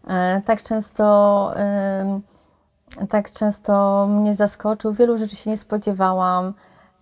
e, 0.09 0.42
tak 0.44 0.62
często, 0.62 1.53
em, 1.57 2.20
tak 3.11 3.32
często 3.32 4.06
mnie 4.11 4.35
zaskoczył. 4.35 4.92
Wielu 4.92 5.18
rzeczy 5.18 5.37
się 5.37 5.50
nie 5.50 5.56
spodziewałam. 5.56 6.54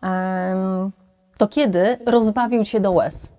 Em, 0.03 0.91
To 1.39 1.49
kiedy 1.49 1.99
rozbawił 2.07 2.65
cię 2.65 2.81
do 2.81 2.93
łez? 2.93 3.33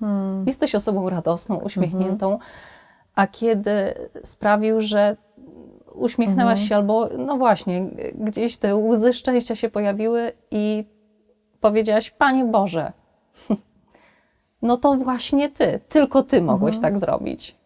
hmm, 0.00 0.44
Jesteś 0.46 0.74
osobą 0.74 1.10
radosną, 1.10 1.56
uśmiechniętą, 1.56 2.38
a 3.14 3.26
kiedy 3.26 3.94
sprawił, 4.22 4.80
że 4.80 5.16
uśmiechnęłaś 5.94 6.52
Mhm. 6.60 6.68
się 6.68 6.76
albo, 6.76 7.08
no 7.18 7.36
właśnie, 7.36 7.86
gdzieś 8.14 8.56
te 8.56 8.76
łzy 8.76 9.12
szczęścia 9.12 9.54
się 9.54 9.68
pojawiły 9.68 10.32
i 10.50 10.84
powiedziałaś, 11.60 12.10
Panie 12.10 12.44
Boże, 12.44 12.92
no 14.62 14.76
to 14.76 14.94
właśnie 14.96 15.48
Ty, 15.50 15.80
tylko 15.88 16.22
Ty 16.22 16.42
mogłeś 16.42 16.74
Mhm. 16.74 16.92
tak 16.92 17.00
zrobić. 17.00 17.56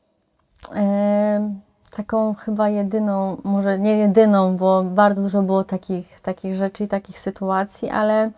E, 0.74 1.54
taką 1.96 2.34
chyba 2.34 2.68
jedyną, 2.68 3.36
może 3.44 3.78
nie 3.78 3.96
jedyną, 3.98 4.56
bo 4.56 4.82
bardzo 4.84 5.22
dużo 5.22 5.42
było 5.42 5.64
takich, 5.64 6.20
takich 6.20 6.54
rzeczy 6.54 6.84
i 6.84 6.88
takich 6.88 7.18
sytuacji, 7.18 7.90
ale 7.90 8.30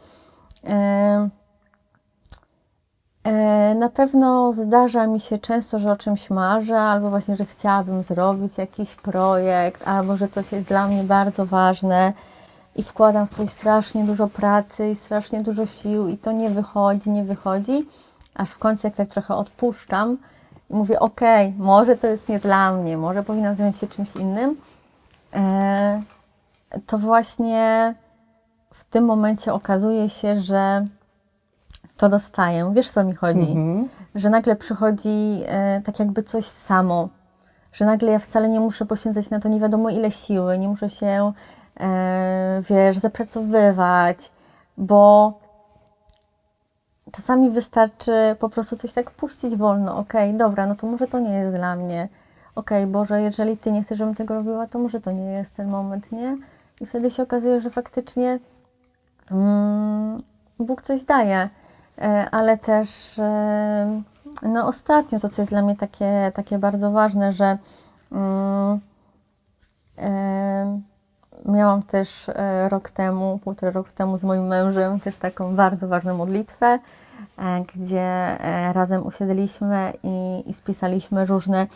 e, 0.65 1.29
e, 3.25 3.75
na 3.75 3.89
pewno 3.89 4.53
zdarza 4.53 5.07
mi 5.07 5.21
się 5.21 5.39
często, 5.39 5.79
że 5.79 5.93
o 5.93 5.97
czymś 5.97 6.31
marzę, 6.31 6.81
albo 6.81 7.11
właśnie, 7.11 7.37
że 7.37 7.45
chciałabym 7.47 8.03
zrobić 8.03 8.59
jakiś 8.59 8.95
projekt, 8.95 9.89
albo 9.89 10.17
że 10.17 10.29
coś 10.29 10.53
jest 10.53 10.69
dla 10.69 10.89
mnie 10.89 11.05
bardzo 11.05 11.47
ważne 11.47 12.13
i 12.77 12.83
wkładam 12.83 13.27
w 13.27 13.37
to 13.37 13.47
strasznie 13.47 14.05
dużo 14.05 14.29
pracy 14.29 14.89
i 14.89 14.95
strasznie 14.95 15.43
dużo 15.43 15.67
sił 15.67 16.09
i 16.09 16.19
to 16.19 16.33
nie 16.33 16.51
wychodzi, 16.51 17.11
nie 17.11 17.25
wychodzi, 17.25 17.87
aż 18.35 18.51
w 18.51 18.59
końcu 18.59 18.87
jak 18.87 18.97
tak 18.97 19.09
trochę 19.09 19.35
odpuszczam 19.35 20.17
mówię, 20.71 21.01
okej, 21.01 21.55
może 21.59 21.97
to 21.97 22.07
jest 22.07 22.29
nie 22.29 22.39
dla 22.39 22.73
mnie, 22.73 22.97
może 22.97 23.23
powinnam 23.23 23.55
zająć 23.55 23.77
się 23.77 23.87
czymś 23.87 24.17
innym, 24.17 24.57
e, 25.35 26.03
to 26.87 26.99
właśnie 26.99 27.95
w 28.75 28.85
tym 28.85 29.05
momencie 29.05 29.53
okazuje 29.53 30.09
się, 30.09 30.41
że 30.41 30.87
to 31.97 32.09
dostaję. 32.09 32.73
Wiesz, 32.75 32.91
co 32.91 33.05
mi 33.05 33.15
chodzi? 33.15 33.51
Mhm. 33.51 33.89
Że 34.15 34.31
nagle 34.31 34.57
przychodzi 34.57 35.43
e, 35.47 35.83
tak 35.85 35.99
jakby 35.99 36.23
coś 36.23 36.45
samo. 36.45 37.09
Że 37.73 37.85
nagle 37.85 38.13
ja 38.13 38.19
wcale 38.19 38.49
nie 38.49 38.61
muszę 38.61 38.87
poświęcać 38.87 39.31
na 39.31 39.41
to 39.41 39.49
nie 39.49 39.61
wiadomo 39.61 39.91
ile 39.91 40.11
siły, 40.11 40.59
nie 40.59 40.69
muszę 40.69 40.89
się, 40.89 41.33
e, 41.81 42.61
wiesz, 42.71 42.99
zapracowywać, 42.99 44.31
bo 44.77 45.33
czasami 47.13 47.51
wystarczy 47.51 48.37
po 48.39 48.49
prostu 48.49 48.77
coś 48.77 48.93
tak 48.93 49.11
puścić 49.11 49.57
wolno. 49.57 49.99
Okej, 49.99 50.35
dobra, 50.35 50.67
no 50.67 50.75
to 50.75 50.87
może 50.87 51.07
to 51.07 51.19
nie 51.19 51.33
jest 51.33 51.57
dla 51.57 51.77
mnie. 51.77 52.09
Okej, 52.55 52.87
Boże, 52.87 53.23
jeżeli 53.23 53.57
Ty 53.57 53.73
nie 53.73 53.83
chcesz, 53.83 53.99
żebym 53.99 54.15
tego 54.15 54.35
robiła, 54.35 54.67
to 54.67 54.79
może 54.79 55.01
to 55.01 55.13
nie 55.13 55.33
jest 55.33 55.57
ten 55.57 55.69
moment, 55.69 56.13
nie? 56.13 56.37
I 56.81 56.87
wtedy 56.87 57.11
się 57.11 57.23
okazuje, 57.23 57.61
że 57.61 57.71
faktycznie 57.71 58.39
mm, 59.31 60.17
Bóg 60.59 60.83
coś 60.83 61.05
daje. 61.05 61.49
E, 61.99 62.31
ale 62.31 62.59
też 62.59 63.19
e, 63.19 64.03
no 64.43 64.67
ostatnio 64.67 65.19
to, 65.19 65.29
co 65.29 65.43
jest 65.43 65.53
dla 65.53 65.63
mnie 65.63 65.77
takie, 65.77 66.33
takie 66.35 66.59
bardzo 66.59 66.91
ważne, 66.91 67.33
że 67.33 67.59
mm, 68.13 68.81
e, 69.99 70.81
miałam 71.45 71.83
też 71.83 72.29
e, 72.29 72.69
rok 72.69 72.91
temu, 72.91 73.39
półtora 73.45 73.73
roku 73.73 73.91
temu 73.95 74.17
z 74.17 74.25
moim 74.25 74.47
mężem 74.47 75.01
też 75.01 75.17
taką 75.17 75.57
bardzo 75.57 75.89
ważną 75.89 76.17
modlitwę, 76.17 76.79
e, 77.39 77.65
gdzie 77.75 78.01
e, 78.01 78.73
razem 78.73 79.07
usiedliśmy 79.07 79.93
i, 80.03 80.45
i 80.47 80.53
spisaliśmy 80.53 81.27
różne 81.27 81.67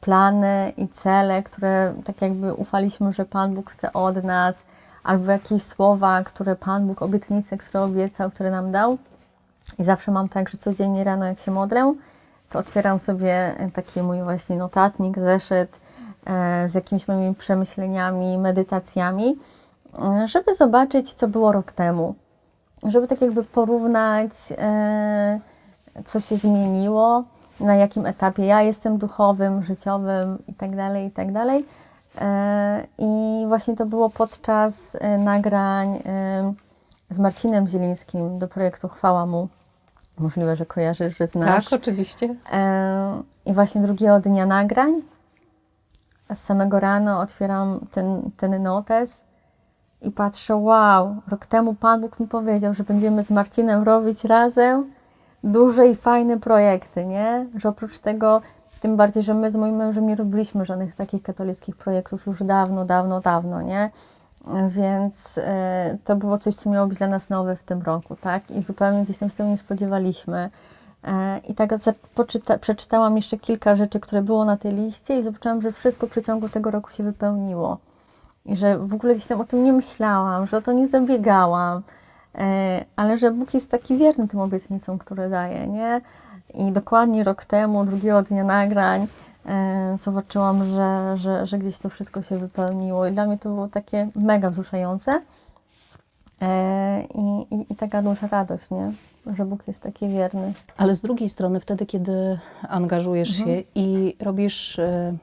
plany 0.00 0.72
i 0.76 0.88
cele, 0.88 1.42
które 1.42 1.94
tak 2.04 2.22
jakby 2.22 2.54
ufaliśmy, 2.54 3.12
że 3.12 3.24
Pan 3.24 3.54
Bóg 3.54 3.70
chce 3.70 3.92
od 3.92 4.24
nas, 4.24 4.62
albo 5.04 5.32
jakieś 5.32 5.62
słowa, 5.62 6.22
które 6.22 6.56
Pan 6.56 6.86
Bóg, 6.86 7.02
obietnice, 7.02 7.58
które 7.58 7.82
obiecał, 7.82 8.30
które 8.30 8.50
nam 8.50 8.72
dał. 8.72 8.98
I 9.78 9.84
zawsze 9.84 10.10
mam 10.10 10.28
tak, 10.28 10.48
że 10.48 10.58
codziennie 10.58 11.04
rano, 11.04 11.24
jak 11.24 11.38
się 11.38 11.50
modlę, 11.50 11.94
to 12.50 12.58
otwieram 12.58 12.98
sobie 12.98 13.54
taki 13.72 14.02
mój 14.02 14.22
właśnie 14.22 14.56
notatnik, 14.56 15.18
zeszyt 15.18 15.80
z 16.66 16.74
jakimiś 16.74 17.08
moimi 17.08 17.34
przemyśleniami, 17.34 18.38
medytacjami, 18.38 19.38
e, 19.98 20.28
żeby 20.28 20.54
zobaczyć, 20.54 21.14
co 21.14 21.28
było 21.28 21.52
rok 21.52 21.72
temu. 21.72 22.14
Żeby 22.86 23.06
tak 23.06 23.20
jakby 23.20 23.44
porównać, 23.44 24.30
e, 24.58 25.40
co 26.04 26.20
się 26.20 26.36
zmieniło, 26.36 27.24
na 27.60 27.74
jakim 27.74 28.06
etapie 28.06 28.46
ja 28.46 28.62
jestem 28.62 28.98
duchowym, 28.98 29.62
życiowym 29.62 30.38
i 30.48 30.54
tak 30.54 30.76
dalej, 30.76 31.06
i 31.06 31.10
tak. 31.10 31.26
E, 32.20 32.86
I 32.98 33.44
właśnie 33.48 33.76
to 33.76 33.86
było 33.86 34.10
podczas 34.10 34.96
e, 35.00 35.18
nagrań 35.18 36.02
e, 36.06 36.54
z 37.10 37.18
Marcinem 37.18 37.68
Zielińskim 37.68 38.38
do 38.38 38.48
projektu 38.48 38.88
Chwała 38.88 39.26
Mu. 39.26 39.48
Możliwe, 40.18 40.56
że 40.56 40.66
kojarzysz, 40.66 41.18
że 41.18 41.26
znasz. 41.26 41.68
Tak, 41.68 41.80
oczywiście. 41.80 42.34
E, 42.52 43.22
I 43.46 43.52
właśnie 43.54 43.80
drugiego 43.80 44.20
dnia 44.20 44.46
nagrań, 44.46 45.02
z 46.34 46.42
samego 46.42 46.80
rana 46.80 47.20
otwieram 47.20 47.80
ten, 47.90 48.30
ten 48.36 48.62
notes 48.62 49.24
i 50.02 50.10
patrzę, 50.10 50.56
wow, 50.56 51.16
rok 51.28 51.46
temu 51.46 51.74
Pan 51.74 52.00
Bóg 52.00 52.20
mi 52.20 52.26
powiedział, 52.28 52.74
że 52.74 52.84
będziemy 52.84 53.22
z 53.22 53.30
Marcinem 53.30 53.82
robić 53.82 54.24
razem 54.24 54.92
duże 55.44 55.88
i 55.88 55.94
fajne 55.94 56.40
projekty, 56.40 57.06
nie? 57.06 57.46
Że 57.56 57.68
oprócz 57.68 57.98
tego, 57.98 58.40
tym 58.80 58.96
bardziej, 58.96 59.22
że 59.22 59.34
my 59.34 59.50
z 59.50 59.56
moim 59.56 59.76
mężem 59.76 60.06
nie 60.06 60.16
robiliśmy 60.16 60.64
żadnych 60.64 60.94
takich 60.94 61.22
katolickich 61.22 61.76
projektów 61.76 62.26
już 62.26 62.42
dawno, 62.42 62.84
dawno, 62.84 63.20
dawno, 63.20 63.62
nie? 63.62 63.90
Więc 64.68 65.38
e, 65.38 65.98
to 66.04 66.16
było 66.16 66.38
coś, 66.38 66.54
co 66.54 66.70
miało 66.70 66.86
być 66.86 66.98
dla 66.98 67.06
nas 67.06 67.30
nowe 67.30 67.56
w 67.56 67.62
tym 67.62 67.82
roku, 67.82 68.16
tak? 68.16 68.50
I 68.50 68.62
zupełnie 68.62 69.02
gdzieś 69.02 69.18
tam 69.18 69.30
się 69.30 69.36
tego 69.36 69.48
nie 69.48 69.56
spodziewaliśmy. 69.56 70.50
E, 71.04 71.38
I 71.48 71.54
tak 71.54 71.70
poczyta, 72.14 72.58
przeczytałam 72.58 73.16
jeszcze 73.16 73.38
kilka 73.38 73.76
rzeczy, 73.76 74.00
które 74.00 74.22
było 74.22 74.44
na 74.44 74.56
tej 74.56 74.72
liście 74.72 75.18
i 75.18 75.22
zobaczyłam, 75.22 75.62
że 75.62 75.72
wszystko 75.72 76.06
w 76.06 76.10
przeciągu 76.10 76.48
tego 76.48 76.70
roku 76.70 76.90
się 76.90 77.02
wypełniło. 77.02 77.78
I 78.46 78.56
że 78.56 78.78
w 78.78 78.94
ogóle 78.94 79.14
gdzieś 79.14 79.26
tam 79.26 79.40
o 79.40 79.44
tym 79.44 79.64
nie 79.64 79.72
myślałam, 79.72 80.46
że 80.46 80.56
o 80.56 80.62
to 80.62 80.72
nie 80.72 80.88
zabiegałam, 80.88 81.82
e, 82.34 82.84
ale 82.96 83.18
że 83.18 83.30
Bóg 83.30 83.54
jest 83.54 83.70
taki 83.70 83.96
wierny 83.96 84.28
tym 84.28 84.40
obietnicom, 84.40 84.98
które 84.98 85.28
daje, 85.28 85.66
nie? 85.66 86.00
I 86.54 86.72
dokładnie 86.72 87.24
rok 87.24 87.44
temu, 87.44 87.84
drugiego 87.84 88.22
dnia 88.22 88.44
nagrań, 88.44 89.06
e, 89.46 89.96
zobaczyłam, 89.98 90.64
że, 90.64 91.16
że, 91.16 91.46
że 91.46 91.58
gdzieś 91.58 91.78
to 91.78 91.88
wszystko 91.88 92.22
się 92.22 92.38
wypełniło. 92.38 93.06
I 93.06 93.12
dla 93.12 93.26
mnie 93.26 93.38
to 93.38 93.48
było 93.48 93.68
takie 93.68 94.08
mega 94.14 94.50
wzruszające. 94.50 95.22
I, 97.14 97.54
i, 97.54 97.72
I 97.72 97.76
taka 97.76 98.02
duża 98.02 98.26
radość, 98.26 98.70
nie? 98.70 98.92
Że 99.26 99.44
Bóg 99.44 99.66
jest 99.66 99.82
taki 99.82 100.08
wierny. 100.08 100.52
Ale 100.76 100.94
z 100.94 101.02
drugiej 101.02 101.28
strony, 101.28 101.60
wtedy, 101.60 101.86
kiedy 101.86 102.38
angażujesz 102.68 103.40
Mhm. 103.40 103.58
się 103.58 103.64
i 103.74 104.16
robisz 104.20 104.78
y, 104.78 105.14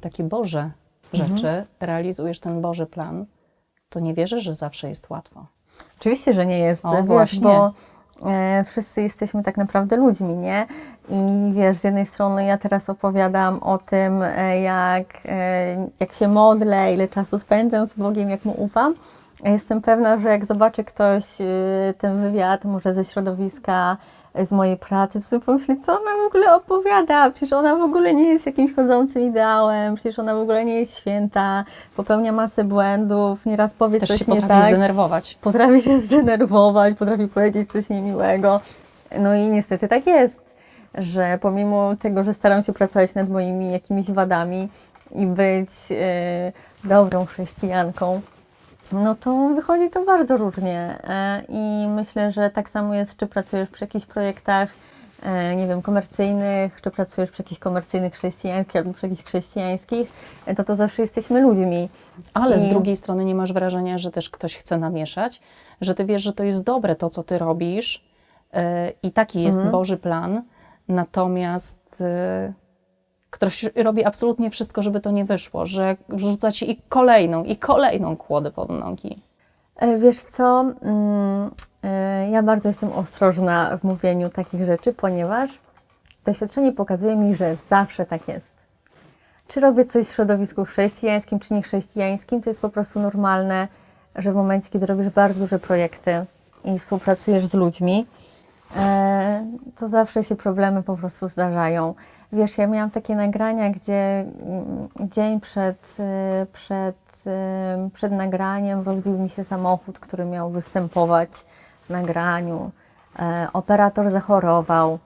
takie 0.00 0.24
Boże 0.24 0.70
Mhm. 1.14 1.36
rzeczy, 1.36 1.66
realizujesz 1.80 2.40
ten 2.40 2.60
Boży 2.60 2.86
plan, 2.86 3.26
to 3.88 4.00
nie 4.00 4.14
wierzę, 4.14 4.40
że 4.40 4.54
zawsze 4.54 4.88
jest 4.88 5.10
łatwo. 5.10 5.46
Oczywiście, 6.00 6.32
że 6.32 6.46
nie 6.46 6.58
jest, 6.58 6.84
O, 6.84 6.92
wiesz, 6.96 7.04
właśnie. 7.06 7.40
bo 7.40 7.72
e, 8.30 8.64
wszyscy 8.64 9.02
jesteśmy 9.02 9.42
tak 9.42 9.56
naprawdę 9.56 9.96
ludźmi, 9.96 10.36
nie? 10.36 10.66
I 11.08 11.52
wiesz, 11.52 11.78
z 11.78 11.84
jednej 11.84 12.06
strony 12.06 12.44
ja 12.44 12.58
teraz 12.58 12.90
opowiadam 12.90 13.62
o 13.62 13.78
tym, 13.78 14.22
e, 14.22 14.60
jak, 14.60 15.06
e, 15.24 15.88
jak 16.00 16.12
się 16.12 16.28
modlę, 16.28 16.94
ile 16.94 17.08
czasu 17.08 17.38
spędzam 17.38 17.86
z 17.86 17.94
Bogiem, 17.94 18.30
jak 18.30 18.44
mu 18.44 18.52
ufam. 18.62 18.94
Jestem 19.44 19.80
pewna, 19.82 20.20
że 20.20 20.28
jak 20.28 20.44
zobaczy 20.46 20.84
ktoś 20.84 21.24
e, 21.40 21.44
ten 21.98 22.22
wywiad, 22.22 22.64
może 22.64 22.94
ze 22.94 23.04
środowiska, 23.04 23.96
e, 24.34 24.44
z 24.44 24.52
mojej 24.52 24.76
pracy, 24.76 25.18
to 25.20 25.24
sobie 25.26 25.44
pomyśli, 25.46 25.78
co 25.80 25.92
ona 25.92 26.10
w 26.22 26.26
ogóle 26.26 26.54
opowiada? 26.54 27.30
Przecież 27.30 27.52
ona 27.52 27.76
w 27.76 27.82
ogóle 27.82 28.14
nie 28.14 28.28
jest 28.28 28.46
jakimś 28.46 28.74
chodzącym 28.74 29.22
ideałem, 29.22 29.94
przecież 29.94 30.18
ona 30.18 30.34
w 30.34 30.38
ogóle 30.38 30.64
nie 30.64 30.80
jest 30.80 30.98
święta, 30.98 31.62
popełnia 31.96 32.32
masę 32.32 32.64
błędów, 32.64 33.46
nieraz 33.46 33.74
powie 33.74 34.00
Też 34.00 34.08
coś 34.08 34.18
się 34.18 34.24
nie 34.32 34.40
potrafi 34.40 34.62
tak 34.62 34.70
zdenerwować. 34.70 35.38
potrafi 35.40 35.82
się 35.82 35.98
zdenerwować, 36.08 36.98
potrafi 36.98 37.28
powiedzieć 37.28 37.70
coś 37.72 37.88
niemiłego. 37.88 38.60
No 39.18 39.34
i 39.34 39.40
niestety 39.48 39.88
tak 39.88 40.06
jest, 40.06 40.54
że 40.94 41.38
pomimo 41.40 41.96
tego, 41.96 42.24
że 42.24 42.34
staram 42.34 42.62
się 42.62 42.72
pracować 42.72 43.14
nad 43.14 43.28
moimi 43.28 43.72
jakimiś 43.72 44.10
wadami 44.10 44.68
i 45.14 45.26
być 45.26 45.68
e, 45.90 46.52
dobrą 46.84 47.24
chrześcijanką, 47.24 48.20
no 48.92 49.14
to 49.14 49.48
wychodzi 49.48 49.90
to 49.90 50.04
bardzo 50.04 50.36
różnie. 50.36 50.98
E, 51.04 51.42
I 51.48 51.88
myślę, 51.88 52.32
że 52.32 52.50
tak 52.50 52.68
samo 52.68 52.94
jest, 52.94 53.16
czy 53.16 53.26
pracujesz 53.26 53.68
przy 53.68 53.84
jakichś 53.84 54.06
projektach, 54.06 54.70
e, 55.22 55.56
nie 55.56 55.66
wiem, 55.66 55.82
komercyjnych, 55.82 56.80
czy 56.82 56.90
pracujesz 56.90 57.30
przy 57.30 57.42
jakichś 57.42 57.58
komercyjnych 57.60 58.14
chrześcijańskich 58.14 58.76
albo 58.76 58.92
przy 58.92 59.06
jakichś 59.06 59.24
chrześcijańskich, 59.24 60.12
e, 60.46 60.54
to 60.54 60.64
to 60.64 60.76
zawsze 60.76 61.02
jesteśmy 61.02 61.40
ludźmi. 61.40 61.88
Ale 62.34 62.60
z 62.60 62.66
I- 62.66 62.70
drugiej 62.70 62.96
strony 62.96 63.24
nie 63.24 63.34
masz 63.34 63.52
wrażenia, 63.52 63.98
że 63.98 64.10
też 64.10 64.30
ktoś 64.30 64.56
chce 64.56 64.78
namieszać, 64.78 65.40
że 65.80 65.94
ty 65.94 66.04
wiesz, 66.04 66.22
że 66.22 66.32
to 66.32 66.44
jest 66.44 66.62
dobre 66.64 66.96
to, 66.96 67.10
co 67.10 67.22
ty 67.22 67.38
robisz 67.38 68.04
yy, 68.52 68.60
i 69.02 69.12
taki 69.12 69.42
jest 69.42 69.56
Mhm. 69.58 69.72
Boży 69.72 69.96
plan, 69.96 70.42
natomiast 70.88 72.00
yy, 72.00 72.52
ktoś 73.30 73.64
robi 73.76 74.04
absolutnie 74.04 74.50
wszystko, 74.50 74.82
żeby 74.82 75.00
to 75.00 75.10
nie 75.10 75.24
wyszło, 75.24 75.66
że 75.66 75.96
wrzuca 76.08 76.52
ci 76.52 76.70
i 76.70 76.82
kolejną, 76.88 77.44
i 77.44 77.56
kolejną 77.56 78.16
kłodę 78.16 78.50
pod 78.50 78.70
nogi. 78.70 79.22
E, 79.76 79.98
Wiesz 79.98 80.18
co, 80.20 80.60
mm, 80.82 81.50
e, 81.82 82.30
ja 82.30 82.42
bardzo 82.42 82.68
jestem 82.68 82.92
ostrożna 82.92 83.76
w 83.78 83.84
mówieniu 83.84 84.28
takich 84.28 84.64
rzeczy, 84.64 84.92
ponieważ 84.92 85.58
doświadczenie 86.24 86.72
pokazuje 86.72 87.16
mi, 87.16 87.34
że 87.34 87.56
zawsze 87.68 88.06
tak 88.06 88.28
jest. 88.28 88.52
czy 89.48 89.60
robię 89.60 89.84
coś 89.84 90.06
w 90.06 90.14
środowisku 90.14 90.64
chrześcijańskim, 90.64 91.38
czy 91.38 91.54
niechrześcijańskim, 91.54 92.42
to 92.42 92.50
jest 92.50 92.60
po 92.60 92.68
prostu 92.68 93.00
normalne, 93.00 93.68
że 94.16 94.32
w 94.32 94.34
momencie, 94.34 94.70
kiedy 94.70 94.86
robisz 94.86 95.08
bardzo 95.08 95.40
duże 95.40 95.58
projekty 95.58 96.24
i 96.64 96.78
współpracujesz 96.78 97.46
z 97.46 97.54
ludźmi, 97.54 98.06
e, 98.76 99.46
to 99.76 99.88
zawsze 99.88 100.24
się 100.24 100.36
problemy 100.36 100.82
po 100.82 100.96
prostu 100.96 101.28
zdarzają. 101.28 101.94
Wiesz, 102.32 102.58
ja 102.58 102.66
miałam 102.66 102.90
takie 102.90 103.14
nagrania, 103.16 103.70
gdzie 103.70 104.24
mm, 104.46 104.88
dzień 105.10 105.40
przed, 105.40 105.96
e, 106.00 106.46
przed, 106.52 106.96
e, 107.26 107.88
przed 107.94 108.12
nagraniem 108.12 108.80
rozbił 108.82 109.18
mi 109.18 109.28
się 109.28 109.44
samochód, 109.44 109.98
który 109.98 110.24
miał 110.24 110.50
występować 110.50 111.28
w 111.82 111.90
nagraniu. 111.90 112.70
E, 113.18 113.48
Operator 113.52 114.10
zachorował. 114.10 114.98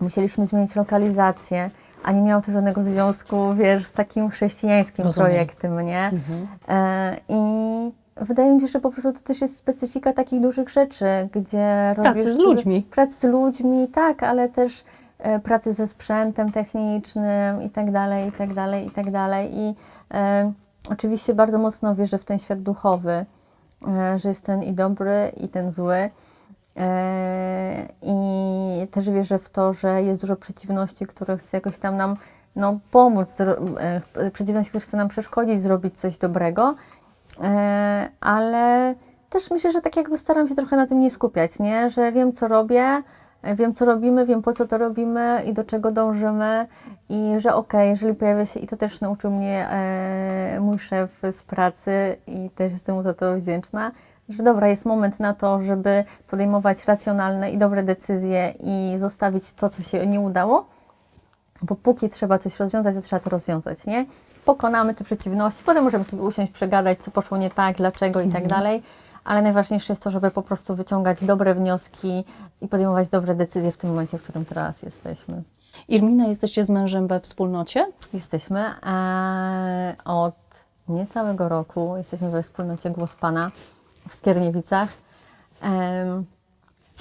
Musieliśmy 0.00 0.46
zmienić 0.46 0.76
lokalizację, 0.76 1.70
a 2.04 2.12
nie 2.12 2.22
miało 2.22 2.42
to 2.42 2.52
żadnego 2.52 2.82
związku, 2.82 3.54
wiesz, 3.54 3.84
z 3.86 3.92
takim 3.92 4.30
chrześcijańskim 4.30 5.04
Rozumiem. 5.04 5.30
projektem, 5.30 5.80
nie? 5.86 6.10
E, 6.68 7.16
I 7.28 7.40
wydaje 8.16 8.54
mi 8.54 8.60
się, 8.60 8.66
że 8.66 8.80
po 8.80 8.90
prostu 8.90 9.12
to 9.12 9.20
też 9.20 9.40
jest 9.40 9.56
specyfika 9.56 10.12
takich 10.12 10.40
dużych 10.40 10.68
rzeczy, 10.68 11.06
gdzie 11.32 11.92
Pracy 11.94 12.08
robisz 12.08 12.34
z 12.34 12.36
duże- 12.38 12.48
ludźmi. 12.48 12.86
Pracy 12.90 13.12
z 13.12 13.22
ludźmi, 13.24 13.88
tak, 13.88 14.22
ale 14.22 14.48
też 14.48 14.84
pracy 15.42 15.72
ze 15.72 15.86
sprzętem 15.86 16.52
technicznym 16.52 17.62
i 17.62 17.70
tak 17.70 19.10
dalej, 19.10 19.58
i 19.58 19.74
e, 20.14 20.52
oczywiście 20.90 21.34
bardzo 21.34 21.58
mocno 21.58 21.94
wierzę 21.94 22.18
w 22.18 22.24
ten 22.24 22.38
świat 22.38 22.62
duchowy, 22.62 23.26
e, 23.88 24.18
że 24.18 24.28
jest 24.28 24.44
ten 24.44 24.62
i 24.62 24.72
dobry, 24.72 25.32
i 25.36 25.48
ten 25.48 25.70
zły. 25.70 26.10
E, 26.76 27.88
I 28.02 28.88
też 28.90 29.10
wierzę 29.10 29.38
w 29.38 29.50
to, 29.50 29.72
że 29.72 30.02
jest 30.02 30.20
dużo 30.20 30.36
przeciwności, 30.36 31.06
które 31.06 31.36
chce 31.36 31.56
jakoś 31.56 31.78
tam 31.78 31.96
nam 31.96 32.16
no, 32.56 32.78
pomóc, 32.90 33.28
e, 33.40 34.30
przeciwności, 34.30 34.68
które 34.68 34.80
chce 34.80 34.96
nam 34.96 35.08
przeszkodzić, 35.08 35.62
zrobić 35.62 35.98
coś 35.98 36.18
dobrego. 36.18 36.74
E, 37.42 38.08
ale 38.20 38.94
też 39.30 39.50
myślę, 39.50 39.72
że 39.72 39.80
tak 39.80 39.96
jakby 39.96 40.18
staram 40.18 40.48
się 40.48 40.54
trochę 40.54 40.76
na 40.76 40.86
tym 40.86 41.00
nie 41.00 41.10
skupiać, 41.10 41.58
nie? 41.58 41.90
Że 41.90 42.12
wiem, 42.12 42.32
co 42.32 42.48
robię, 42.48 42.82
e, 42.82 43.02
wiem, 43.56 43.74
co 43.74 43.84
robimy, 43.84 44.26
wiem, 44.26 44.42
po 44.42 44.52
co 44.52 44.66
to 44.66 44.78
robimy 44.78 45.42
i 45.46 45.52
do 45.52 45.64
czego 45.64 45.90
dążymy. 45.90 46.66
I 47.08 47.34
że 47.38 47.54
okej, 47.54 47.88
jeżeli 47.90 48.14
pojawia 48.14 48.46
się, 48.46 48.60
i 48.60 48.66
to 48.66 48.76
też 48.76 49.00
nauczył 49.00 49.30
mnie 49.30 49.68
e, 49.68 50.58
mój 50.60 50.78
szef 50.78 51.22
z 51.30 51.42
pracy 51.42 52.16
i 52.26 52.50
też 52.50 52.72
jestem 52.72 52.94
mu 52.94 53.02
za 53.02 53.14
to 53.14 53.34
wdzięczna, 53.34 53.92
że 54.28 54.42
dobra, 54.42 54.68
jest 54.68 54.84
moment 54.84 55.20
na 55.20 55.34
to, 55.34 55.62
żeby 55.62 56.04
podejmować 56.30 56.84
racjonalne 56.84 57.50
i 57.50 57.58
dobre 57.58 57.82
decyzje 57.82 58.54
i 58.60 58.98
zostawić 58.98 59.52
to, 59.52 59.68
co 59.68 59.82
się 59.82 60.06
nie 60.06 60.20
udało, 60.20 60.66
bo 61.62 61.74
póki 61.74 62.08
trzeba 62.08 62.38
coś 62.38 62.60
rozwiązać, 62.60 62.94
to 62.94 63.00
trzeba 63.00 63.20
to 63.20 63.30
rozwiązać, 63.30 63.86
nie? 63.86 64.06
Pokonamy 64.44 64.94
te 64.94 65.04
przeciwności, 65.04 65.64
potem 65.64 65.84
możemy 65.84 66.04
sobie 66.04 66.22
usiąść, 66.22 66.52
przegadać, 66.52 66.98
co 66.98 67.10
poszło 67.10 67.36
nie 67.36 67.50
tak, 67.50 67.76
dlaczego 67.76 68.20
i 68.20 68.28
tak 68.28 68.46
dalej, 68.46 68.82
ale 69.24 69.42
najważniejsze 69.42 69.92
jest 69.92 70.02
to, 70.02 70.10
żeby 70.10 70.30
po 70.30 70.42
prostu 70.42 70.74
wyciągać 70.74 71.24
dobre 71.24 71.54
wnioski 71.54 72.24
i 72.60 72.68
podejmować 72.68 73.08
dobre 73.08 73.34
decyzje 73.34 73.72
w 73.72 73.76
tym 73.76 73.90
momencie, 73.90 74.18
w 74.18 74.22
którym 74.22 74.44
teraz 74.44 74.82
jesteśmy. 74.82 75.42
Irmina, 75.88 76.26
jesteście 76.26 76.64
z 76.64 76.70
mężem 76.70 77.06
we 77.06 77.20
wspólnocie? 77.20 77.92
Jesteśmy 78.12 78.60
e, 78.60 79.96
od 80.04 80.34
niecałego 80.88 81.48
roku, 81.48 81.94
jesteśmy 81.96 82.30
we 82.30 82.42
wspólnocie 82.42 82.90
Głos 82.90 83.14
Pana 83.14 83.50
w 84.08 84.14
Skierniewicach. 84.14 84.88
Em, 85.62 86.24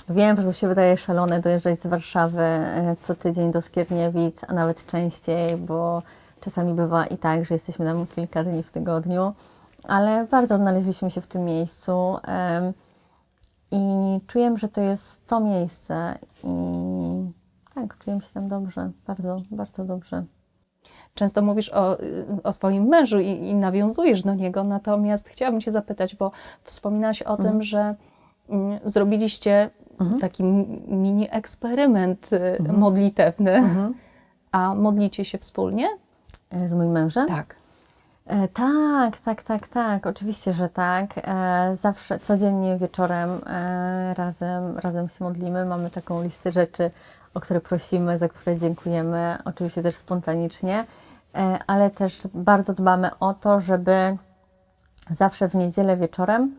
wiem, 0.09 0.37
że 0.37 0.43
to 0.43 0.53
się 0.53 0.67
wydaje 0.67 0.97
szalone 0.97 1.39
dojeżdżać 1.39 1.79
z 1.79 1.87
Warszawy 1.87 2.41
e, 2.41 2.95
co 3.01 3.15
tydzień 3.15 3.51
do 3.51 3.61
Skierniewic, 3.61 4.41
a 4.47 4.53
nawet 4.53 4.85
częściej, 4.85 5.57
bo 5.57 6.01
czasami 6.41 6.73
bywa 6.73 7.05
i 7.05 7.17
tak, 7.17 7.45
że 7.45 7.55
jesteśmy 7.55 7.85
tam 7.85 8.07
kilka 8.07 8.43
dni 8.43 8.63
w 8.63 8.71
tygodniu, 8.71 9.33
ale 9.87 10.27
bardzo 10.31 10.55
odnaleźliśmy 10.55 11.11
się 11.11 11.21
w 11.21 11.27
tym 11.27 11.43
miejscu 11.45 12.17
i 13.71 13.77
czuję, 14.27 14.57
że 14.57 14.69
to 14.69 14.81
jest 14.81 15.27
to 15.27 15.39
miejsce 15.39 16.17
i 16.43 16.47
tak, 17.75 17.97
czuję 17.97 18.21
się 18.21 18.29
tam 18.33 18.47
dobrze, 18.47 18.91
bardzo, 19.07 19.41
bardzo 19.51 19.83
dobrze. 19.85 20.23
Często 21.13 21.41
mówisz 21.41 21.69
o, 21.73 21.97
o 22.43 22.53
swoim 22.53 22.83
mężu 22.83 23.19
i, 23.19 23.27
i 23.29 23.55
nawiązujesz 23.55 24.23
do 24.23 24.33
niego, 24.33 24.63
natomiast 24.63 25.29
chciałabym 25.29 25.61
Cię 25.61 25.71
zapytać, 25.71 26.15
bo 26.15 26.31
wspominałaś 26.63 27.21
o 27.21 27.37
tym, 27.37 27.63
że 27.63 27.95
mm, 28.49 28.79
zrobiliście 28.83 29.69
taki 30.19 30.43
m- 30.43 30.81
mini 30.87 31.27
eksperyment 31.31 32.29
y, 32.33 32.73
modlitewny, 32.73 33.63
a 34.51 34.75
modlicie 34.75 35.25
się 35.25 35.37
wspólnie? 35.37 35.87
E, 36.49 36.69
Z 36.69 36.73
moim 36.73 36.91
mężem? 36.91 37.27
Tak. 37.27 37.55
E, 38.25 38.47
tak, 38.47 39.19
tak, 39.19 39.43
tak, 39.43 39.67
tak. 39.67 40.07
Oczywiście, 40.07 40.53
że 40.53 40.69
tak. 40.69 41.09
E, 41.17 41.75
zawsze, 41.75 42.19
codziennie 42.19 42.77
wieczorem 42.77 43.41
e, 43.47 44.13
razem, 44.13 44.77
razem 44.77 45.09
się 45.09 45.23
modlimy. 45.23 45.65
Mamy 45.65 45.89
taką 45.89 46.23
listę 46.23 46.51
rzeczy, 46.51 46.91
o 47.33 47.39
które 47.39 47.61
prosimy, 47.61 48.17
za 48.17 48.29
które 48.29 48.57
dziękujemy. 48.57 49.37
Oczywiście 49.45 49.81
też 49.81 49.95
spontanicznie, 49.95 50.85
ale 51.67 51.89
też 51.89 52.27
bardzo 52.33 52.73
dbamy 52.73 53.09
o 53.19 53.33
to, 53.33 53.59
żeby 53.61 54.17
zawsze 55.09 55.47
w 55.47 55.55
niedzielę 55.55 55.97
wieczorem 55.97 56.55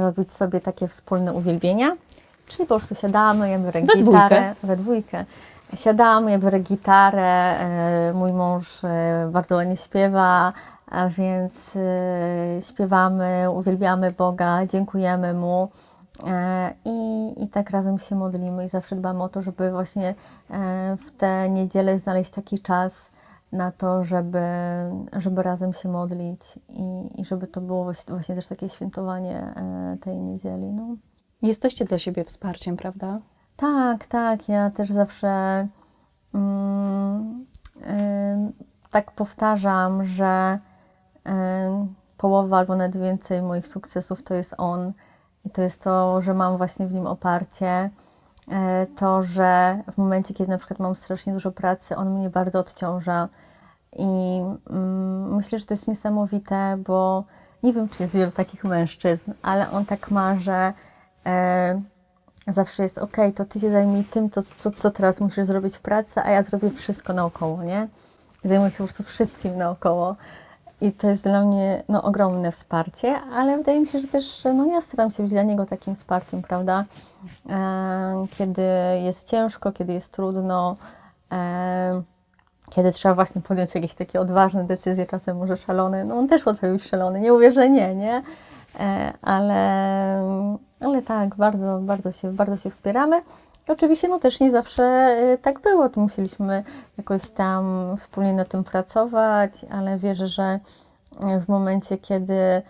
robić 0.00 0.32
sobie 0.32 0.60
takie 0.60 0.88
wspólne 0.88 1.32
uwielbienia. 1.32 1.96
Czyli 2.46 2.68
po 2.68 2.78
prostu 2.78 2.94
siadamy, 2.94 3.50
ja 3.50 3.58
biorę 3.58 3.82
We 3.82 3.96
dwójkę. 3.96 4.54
We 4.62 4.76
dwójkę. 4.76 5.24
Siadamy, 5.74 6.30
ja 6.30 6.38
biorę 6.38 6.60
gitarę, 6.60 7.58
e, 7.58 8.12
mój 8.14 8.32
mąż 8.32 8.84
e, 8.84 9.28
bardzo 9.32 9.56
ładnie 9.56 9.76
śpiewa, 9.76 10.52
więc 11.08 11.76
e, 11.76 12.62
śpiewamy, 12.62 13.50
uwielbiamy 13.50 14.12
Boga, 14.12 14.66
dziękujemy 14.66 15.34
Mu 15.34 15.68
i, 16.84 17.32
i 17.36 17.48
tak 17.48 17.70
razem 17.70 17.98
się 17.98 18.14
modlimy 18.14 18.64
i 18.64 18.68
zawsze 18.68 18.96
dbamy 18.96 19.22
o 19.22 19.28
to, 19.28 19.42
żeby 19.42 19.70
właśnie 19.70 20.14
w 20.98 21.10
tę 21.18 21.50
niedzielę 21.50 21.98
znaleźć 21.98 22.30
taki 22.30 22.58
czas 22.58 23.10
na 23.52 23.72
to, 23.72 24.04
żeby, 24.04 24.40
żeby 25.12 25.42
razem 25.42 25.72
się 25.72 25.88
modlić 25.88 26.58
i, 26.68 27.20
i 27.20 27.24
żeby 27.24 27.46
to 27.46 27.60
było 27.60 27.92
właśnie, 28.08 28.34
też 28.34 28.46
takie 28.46 28.68
świętowanie 28.68 29.54
tej 30.00 30.18
niedzieli. 30.18 30.66
No. 30.66 30.96
Jesteście 31.42 31.84
dla 31.84 31.98
siebie 31.98 32.24
wsparciem, 32.24 32.76
prawda? 32.76 33.18
Tak, 33.56 34.06
tak. 34.06 34.48
Ja 34.48 34.70
też 34.70 34.90
zawsze 34.90 35.66
mm, 36.34 37.46
tak 38.90 39.12
powtarzam, 39.12 40.04
że 40.04 40.58
połowa 42.18 42.58
albo 42.58 42.76
nawet 42.76 42.96
więcej 42.96 43.42
moich 43.42 43.66
sukcesów 43.66 44.22
to 44.22 44.34
jest 44.34 44.54
on. 44.58 44.92
I 45.44 45.50
to 45.50 45.62
jest 45.62 45.82
to, 45.82 46.20
że 46.22 46.34
mam 46.34 46.56
właśnie 46.56 46.86
w 46.86 46.94
nim 46.94 47.06
oparcie. 47.06 47.90
E, 48.50 48.86
To, 48.96 49.22
że 49.22 49.82
w 49.92 49.98
momencie, 49.98 50.34
kiedy 50.34 50.50
na 50.50 50.58
przykład 50.58 50.80
mam 50.80 50.96
strasznie 50.96 51.32
dużo 51.32 51.52
pracy, 51.52 51.96
on 51.96 52.10
mnie 52.14 52.30
bardzo 52.30 52.58
odciąża. 52.60 53.28
I 53.92 54.40
mm, 54.70 55.34
myślę, 55.36 55.58
że 55.58 55.66
to 55.66 55.74
jest 55.74 55.88
niesamowite, 55.88 56.76
bo 56.86 57.24
nie 57.62 57.72
wiem, 57.72 57.88
czy 57.88 58.02
jest 58.02 58.14
wielu 58.14 58.30
takich 58.32 58.64
mężczyzn, 58.64 59.32
ale 59.42 59.70
on 59.70 59.84
tak 59.84 60.10
ma, 60.10 60.36
że 60.36 60.72
e, 61.26 61.80
zawsze 62.46 62.82
jest 62.82 62.98
ok, 62.98 63.16
to 63.34 63.44
ty 63.44 63.60
się 63.60 63.70
zajmij 63.70 64.04
tym, 64.04 64.30
to, 64.30 64.42
co, 64.42 64.70
co 64.70 64.90
teraz 64.90 65.20
musisz 65.20 65.46
zrobić 65.46 65.76
w 65.76 65.80
pracy, 65.80 66.20
a 66.20 66.30
ja 66.30 66.42
zrobię 66.42 66.70
wszystko 66.70 67.12
naokoło, 67.12 67.62
nie? 67.62 67.88
Zajmuję 68.44 68.70
się 68.70 68.76
po 68.76 68.84
prostu 68.84 69.02
wszystkim 69.02 69.58
naokoło. 69.58 70.16
I 70.80 70.92
to 70.92 71.08
jest 71.08 71.22
dla 71.22 71.44
mnie 71.44 71.82
no, 71.88 72.02
ogromne 72.02 72.52
wsparcie, 72.52 73.20
ale 73.20 73.56
wydaje 73.56 73.80
mi 73.80 73.86
się, 73.86 74.00
że 74.00 74.08
też 74.08 74.44
no, 74.54 74.66
ja 74.66 74.80
staram 74.80 75.10
się 75.10 75.22
być 75.22 75.32
dla 75.32 75.42
niego 75.42 75.66
takim 75.66 75.94
wsparciem, 75.94 76.42
prawda? 76.42 76.84
E, 77.50 78.26
kiedy 78.38 78.62
jest 79.02 79.28
ciężko, 79.28 79.72
kiedy 79.72 79.92
jest 79.92 80.12
trudno, 80.12 80.76
e, 81.32 82.02
kiedy 82.70 82.92
trzeba 82.92 83.14
właśnie 83.14 83.42
podjąć 83.42 83.74
jakieś 83.74 83.94
takie 83.94 84.20
odważne 84.20 84.64
decyzje, 84.64 85.06
czasem 85.06 85.36
może 85.36 85.56
szalone, 85.56 86.04
no 86.04 86.18
on 86.18 86.28
też 86.28 86.42
potrafi 86.42 86.72
być 86.72 86.84
szalony, 86.84 87.20
nie 87.20 87.52
że 87.52 87.70
nie, 87.70 87.94
nie? 87.94 88.22
E, 88.80 89.12
ale, 89.22 90.22
ale 90.80 91.02
tak, 91.02 91.36
bardzo, 91.36 91.78
bardzo, 91.82 92.12
się, 92.12 92.32
bardzo 92.32 92.56
się 92.56 92.70
wspieramy. 92.70 93.20
Oczywiście 93.68 94.08
no 94.08 94.18
też 94.18 94.40
nie 94.40 94.50
zawsze 94.50 94.84
e, 94.84 95.38
tak 95.38 95.60
było, 95.60 95.88
tu 95.88 96.00
musieliśmy 96.00 96.64
jakoś 96.98 97.30
tam 97.30 97.94
wspólnie 97.96 98.32
na 98.32 98.44
tym 98.44 98.64
pracować, 98.64 99.52
ale 99.70 99.98
wierzę, 99.98 100.28
że 100.28 100.60
w 101.40 101.48
momencie, 101.48 101.98
kiedy 101.98 102.34
e, 102.34 102.62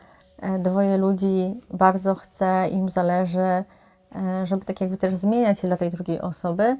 dwoje 0.58 0.98
ludzi 0.98 1.60
bardzo 1.70 2.14
chce, 2.14 2.68
im 2.68 2.88
zależy, 2.88 3.64
żeby 4.44 4.64
tak 4.64 4.80
jakby 4.80 4.96
też 4.96 5.14
zmieniać 5.14 5.58
się 5.58 5.68
dla 5.68 5.76
tej 5.76 5.90
drugiej 5.90 6.20
osoby, 6.20 6.76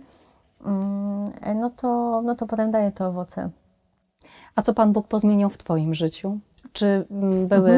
mm, 0.64 1.32
no 1.56 1.70
to, 1.70 2.22
no 2.24 2.34
to 2.34 2.46
potem 2.46 2.70
daje 2.70 2.92
to 2.92 3.06
owoce. 3.06 3.50
A 4.56 4.62
co 4.62 4.74
Pan 4.74 4.92
Bóg 4.92 5.08
pozmieniał 5.08 5.50
w 5.50 5.58
Twoim 5.58 5.94
życiu? 5.94 6.38
Czy 6.76 7.06
mm, 7.10 7.48
były 7.48 7.72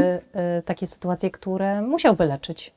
y, 0.58 0.62
takie 0.62 0.86
sytuacje, 0.86 1.30
które 1.30 1.82
musiał 1.82 2.14
wyleczyć? 2.14 2.74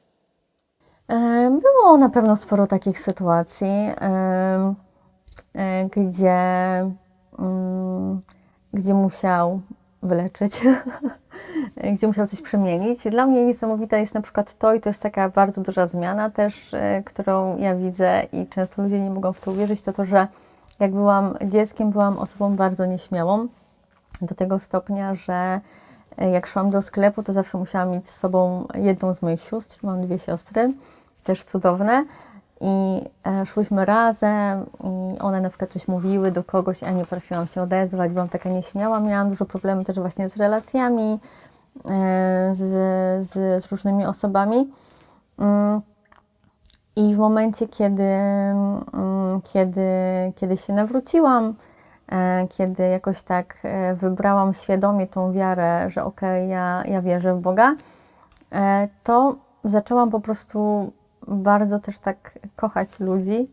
E, 1.07 1.59
Było 1.61 1.97
na 1.97 2.09
pewno 2.09 2.35
sporo 2.35 2.67
takich 2.67 2.99
sytuacji, 2.99 3.67
e, 4.01 4.75
gdzie 5.95 6.39
mm, 7.39 8.21
gdzie 8.73 8.93
musiał 8.93 9.61
wyleczyć, 10.03 10.61
gdzie 11.93 12.07
musiał 12.07 12.27
coś 12.27 12.41
przemienić. 12.41 13.03
Dla 13.03 13.25
mnie 13.25 13.45
niesamowite 13.45 13.99
jest 13.99 14.13
na 14.13 14.21
przykład 14.21 14.57
to, 14.57 14.73
i 14.73 14.79
to 14.79 14.89
jest 14.89 15.03
taka 15.03 15.29
bardzo 15.29 15.61
duża 15.61 15.87
zmiana 15.87 16.29
też, 16.29 16.73
e, 16.73 17.03
którą 17.05 17.57
ja 17.57 17.75
widzę 17.75 18.23
i 18.33 18.47
często 18.47 18.81
ludzie 18.81 18.99
nie 18.99 19.09
mogą 19.09 19.33
w 19.33 19.41
to 19.41 19.51
uwierzyć, 19.51 19.81
to 19.81 19.93
to, 19.93 20.05
że 20.05 20.27
jak 20.79 20.91
byłam 20.91 21.37
dzieckiem, 21.45 21.91
byłam 21.91 22.17
osobą 22.17 22.55
bardzo 22.55 22.85
nieśmiałą, 22.85 23.47
do 24.21 24.35
tego 24.35 24.59
stopnia, 24.59 25.15
że 25.15 25.33
e, 25.33 25.61
jak 26.17 26.47
szłam 26.47 26.69
do 26.69 26.81
sklepu, 26.81 27.23
to 27.23 27.33
zawsze 27.33 27.57
musiałam 27.57 27.89
mieć 27.89 28.09
z 28.09 28.15
sobą 28.15 28.67
jedną 28.75 29.13
z 29.13 29.21
moich 29.21 29.41
sióstr, 29.41 29.79
mam 29.83 30.01
dwie 30.01 30.19
siostry, 30.19 30.73
też 31.23 31.43
cudowne, 31.43 32.05
i 32.61 33.01
e, 33.27 33.45
szłyśmy 33.45 33.85
razem 33.85 34.65
i 35.15 35.19
one 35.19 35.41
na 35.41 35.49
przykład 35.49 35.71
coś 35.71 35.87
mówiły 35.87 36.31
do 36.31 36.43
kogoś, 36.43 36.83
a 36.83 36.91
nie 36.91 37.01
potrafiłam 37.01 37.47
się 37.47 37.61
odezwać, 37.61 38.11
byłam 38.11 38.29
taka 38.29 38.49
nieśmiała, 38.49 38.99
miałam 38.99 39.29
dużo 39.29 39.45
problemów 39.45 39.87
też 39.87 39.99
właśnie 39.99 40.29
z 40.29 40.37
relacjami, 40.37 41.19
e, 41.89 42.51
z, 42.53 42.59
z, 43.27 43.63
z 43.63 43.71
różnymi 43.71 44.05
osobami. 44.05 44.71
Mm. 45.39 45.81
I 46.95 47.15
w 47.15 47.17
momencie, 47.17 47.67
kiedy, 47.67 48.03
mm, 48.03 49.41
kiedy, 49.53 49.81
kiedy 50.35 50.57
się 50.57 50.73
nawróciłam, 50.73 51.45
e, 51.49 51.53
kiedy 52.49 52.83
jakoś 52.83 53.21
tak 53.21 53.57
e, 53.63 53.93
wybrałam 53.93 54.53
świadomie 54.53 55.07
tą 55.07 55.33
wiarę, 55.33 55.89
że 55.89 56.03
okej, 56.03 56.49
ja, 56.49 56.83
ja 56.85 57.01
wierzę 57.01 57.35
w 57.35 57.39
Boga, 57.39 57.75
e, 58.51 58.87
to 59.03 59.35
zaczęłam 59.63 60.09
po 60.11 60.19
prostu 60.19 60.91
bardzo 61.27 61.79
też 61.79 61.99
tak 61.99 62.39
kochać 62.55 62.99
ludzi. 62.99 63.49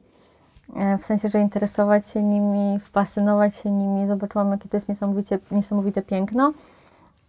E, 0.76 0.98
W 0.98 1.04
sensie, 1.04 1.28
że 1.28 1.40
interesować 1.40 2.06
się 2.06 2.22
nimi, 2.22 2.78
wpasjonować 2.80 3.54
się 3.54 3.70
nimi, 3.70 4.06
zobaczyłam, 4.06 4.50
jakie 4.50 4.68
to 4.68 4.76
jest 4.76 4.88
niesamowicie, 4.88 5.38
niesamowite 5.50 6.02
piękno. 6.02 6.52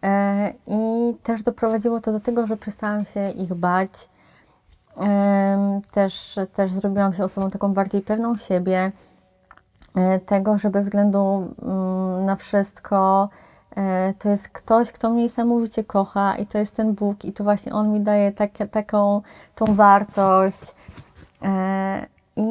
E, 0.04 0.54
I 0.68 1.13
też 1.24 1.44
doprowadziło 1.44 2.02
to 2.02 2.12
do 2.12 2.20
tego, 2.20 2.48
że 2.48 2.58
przestałam 2.58 3.06
się 3.06 3.30
ich 3.30 3.54
bać. 3.54 4.10
Też, 5.92 6.39
też 6.54 6.72
zrobiłam 6.72 7.13
się 7.13 7.24
osobą 7.24 7.50
taką 7.50 7.74
bardziej 7.74 8.02
pewną 8.02 8.38
siebie, 8.38 8.78
e, 8.78 9.09
tego, 10.25 10.58
że 10.58 10.69
bez 10.69 10.86
względu 10.86 11.54
mm, 11.62 12.25
na 12.25 12.36
wszystko 12.36 13.30
e, 13.75 14.13
to 14.19 14.30
jest 14.30 14.49
ktoś, 14.49 14.91
kto 14.91 15.10
mnie 15.10 15.23
niesamowicie 15.23 15.84
kocha 15.84 16.38
i 16.38 16.45
to 16.45 16.58
jest 16.58 16.75
ten 16.75 16.93
Bóg 16.93 17.25
i 17.25 17.34
to 17.34 17.43
właśnie 17.43 17.73
On 17.73 17.93
mi 17.93 18.02
daje 18.02 18.32
takie, 18.32 18.67
taką 18.67 19.21
tą 19.56 19.65
wartość 19.65 20.75
E, 21.41 22.06
i 22.36 22.43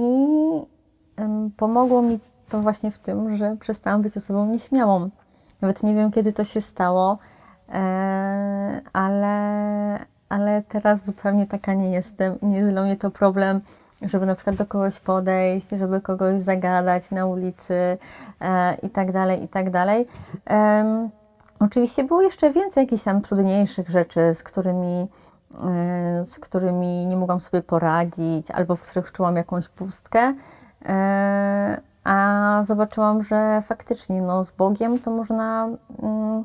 pomogło 1.57 2.03
mi 2.03 2.19
to 2.49 2.61
właśnie 2.61 2.91
w 2.91 2.99
tym, 2.99 3.37
że 3.37 3.57
przestałam 3.61 4.03
być 4.03 4.17
osobą 4.17 4.47
nieśmiałą. 4.47 5.11
Nawet 5.61 5.83
nie 5.83 5.95
wiem, 5.95 6.11
kiedy 6.13 6.33
to 6.33 6.45
się 6.45 6.61
stało, 6.61 7.19
e, 7.69 8.81
ale, 8.93 9.99
ale 10.29 10.63
teraz 10.69 11.05
zupełnie 11.05 11.47
taka 11.47 11.75
nie 11.75 11.91
jestem. 11.91 12.39
Nie 12.43 12.57
jest 12.57 12.71
dla 12.71 12.83
mnie 12.83 12.97
to 12.97 13.11
problem, 13.11 13.61
żeby 14.03 14.27
na 14.27 14.35
przykład 14.35 14.57
do 14.57 14.67
kogoś 14.67 15.01
podejść, 15.01 15.69
żeby 15.69 16.01
kogoś 16.01 16.41
zagadać 16.41 17.11
na 17.11 17.27
ulicy 17.27 17.99
e, 18.41 18.75
i 18.75 18.91
tak 18.91 19.13
dalej, 19.13 19.45
i 19.45 19.49
tak 19.49 19.71
dalej. 19.71 20.07
Em, 20.45 21.11
Oczywiście 21.61 22.05
było 22.05 22.23
jeszcze 22.23 22.51
więcej 22.53 22.83
jakichś 22.83 23.03
tam 23.03 23.21
trudniejszych 23.21 23.89
rzeczy, 23.89 24.35
z 24.35 24.43
którymi, 24.43 25.09
e, 25.65 26.25
z 26.25 26.39
którymi 26.39 27.07
nie 27.07 27.17
mogłam 27.17 27.41
sobie 27.41 27.63
poradzić, 27.63 28.51
albo 28.51 28.77
w 28.77 28.83
których 28.83 29.13
czułam 29.13 29.37
jakąś 29.37 29.69
pustkę. 29.69 30.35
E, 30.85 31.81
A 32.05 32.63
zobaczyłam, 32.67 33.25
że 33.25 33.63
faktycznie 33.63 34.23
no, 34.23 34.45
z 34.45 34.51
Bogiem 34.51 34.99
to 34.99 35.11
można 35.11 35.69
mm, 36.03 36.45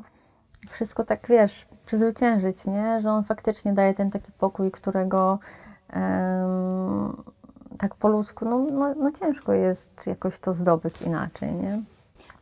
wszystko 0.70 1.04
tak, 1.04 1.26
wiesz, 1.28 1.66
przezwyciężyć, 1.86 2.66
nie? 2.66 3.00
Że 3.00 3.10
On 3.10 3.24
faktycznie 3.24 3.72
daje 3.72 3.94
ten 3.94 4.10
taki 4.10 4.32
pokój, 4.32 4.70
którego 4.70 5.38
tak 7.78 7.94
po 7.94 8.08
ludzku, 8.08 8.44
no, 8.44 8.58
no, 8.58 8.94
no 8.94 9.12
ciężko 9.12 9.52
jest 9.52 10.06
jakoś 10.06 10.38
to 10.38 10.54
zdobyć 10.54 11.02
inaczej, 11.02 11.54
nie? 11.54 11.82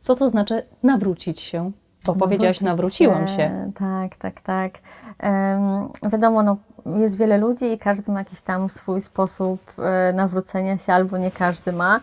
Co 0.01 0.15
to 0.15 0.29
znaczy 0.29 0.63
nawrócić 0.83 1.39
się? 1.39 1.71
Bo 2.05 2.15
powiedziałaś, 2.15 2.61
nawróciłam 2.61 3.27
się. 3.27 3.71
Tak, 3.75 4.17
tak, 4.17 4.41
tak. 4.41 4.73
Em, 5.19 5.89
wiadomo, 6.11 6.43
no, 6.43 6.57
jest 6.85 7.15
wiele 7.15 7.37
ludzi 7.37 7.65
i 7.65 7.77
każdy 7.77 8.11
ma 8.11 8.19
jakiś 8.19 8.41
tam 8.41 8.69
swój 8.69 9.01
sposób 9.01 9.59
e, 9.77 10.13
nawrócenia 10.13 10.77
się, 10.77 10.93
albo 10.93 11.17
nie 11.17 11.31
każdy 11.31 11.71
ma. 11.71 11.99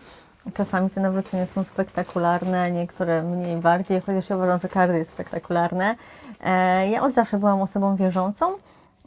Czasami 0.53 0.89
te 0.89 1.01
nawrócenia 1.01 1.45
są 1.45 1.63
spektakularne, 1.63 2.71
niektóre 2.71 3.23
mniej 3.23 3.57
bardziej, 3.57 4.01
chociaż 4.01 4.29
ja 4.29 4.35
uważam, 4.35 4.59
że 4.59 4.69
każdy 4.69 4.97
jest 4.97 5.11
spektakularne. 5.11 5.95
E, 6.43 6.89
ja 6.89 7.03
od 7.03 7.13
zawsze 7.13 7.37
byłam 7.37 7.61
osobą 7.61 7.95
wierzącą. 7.95 8.45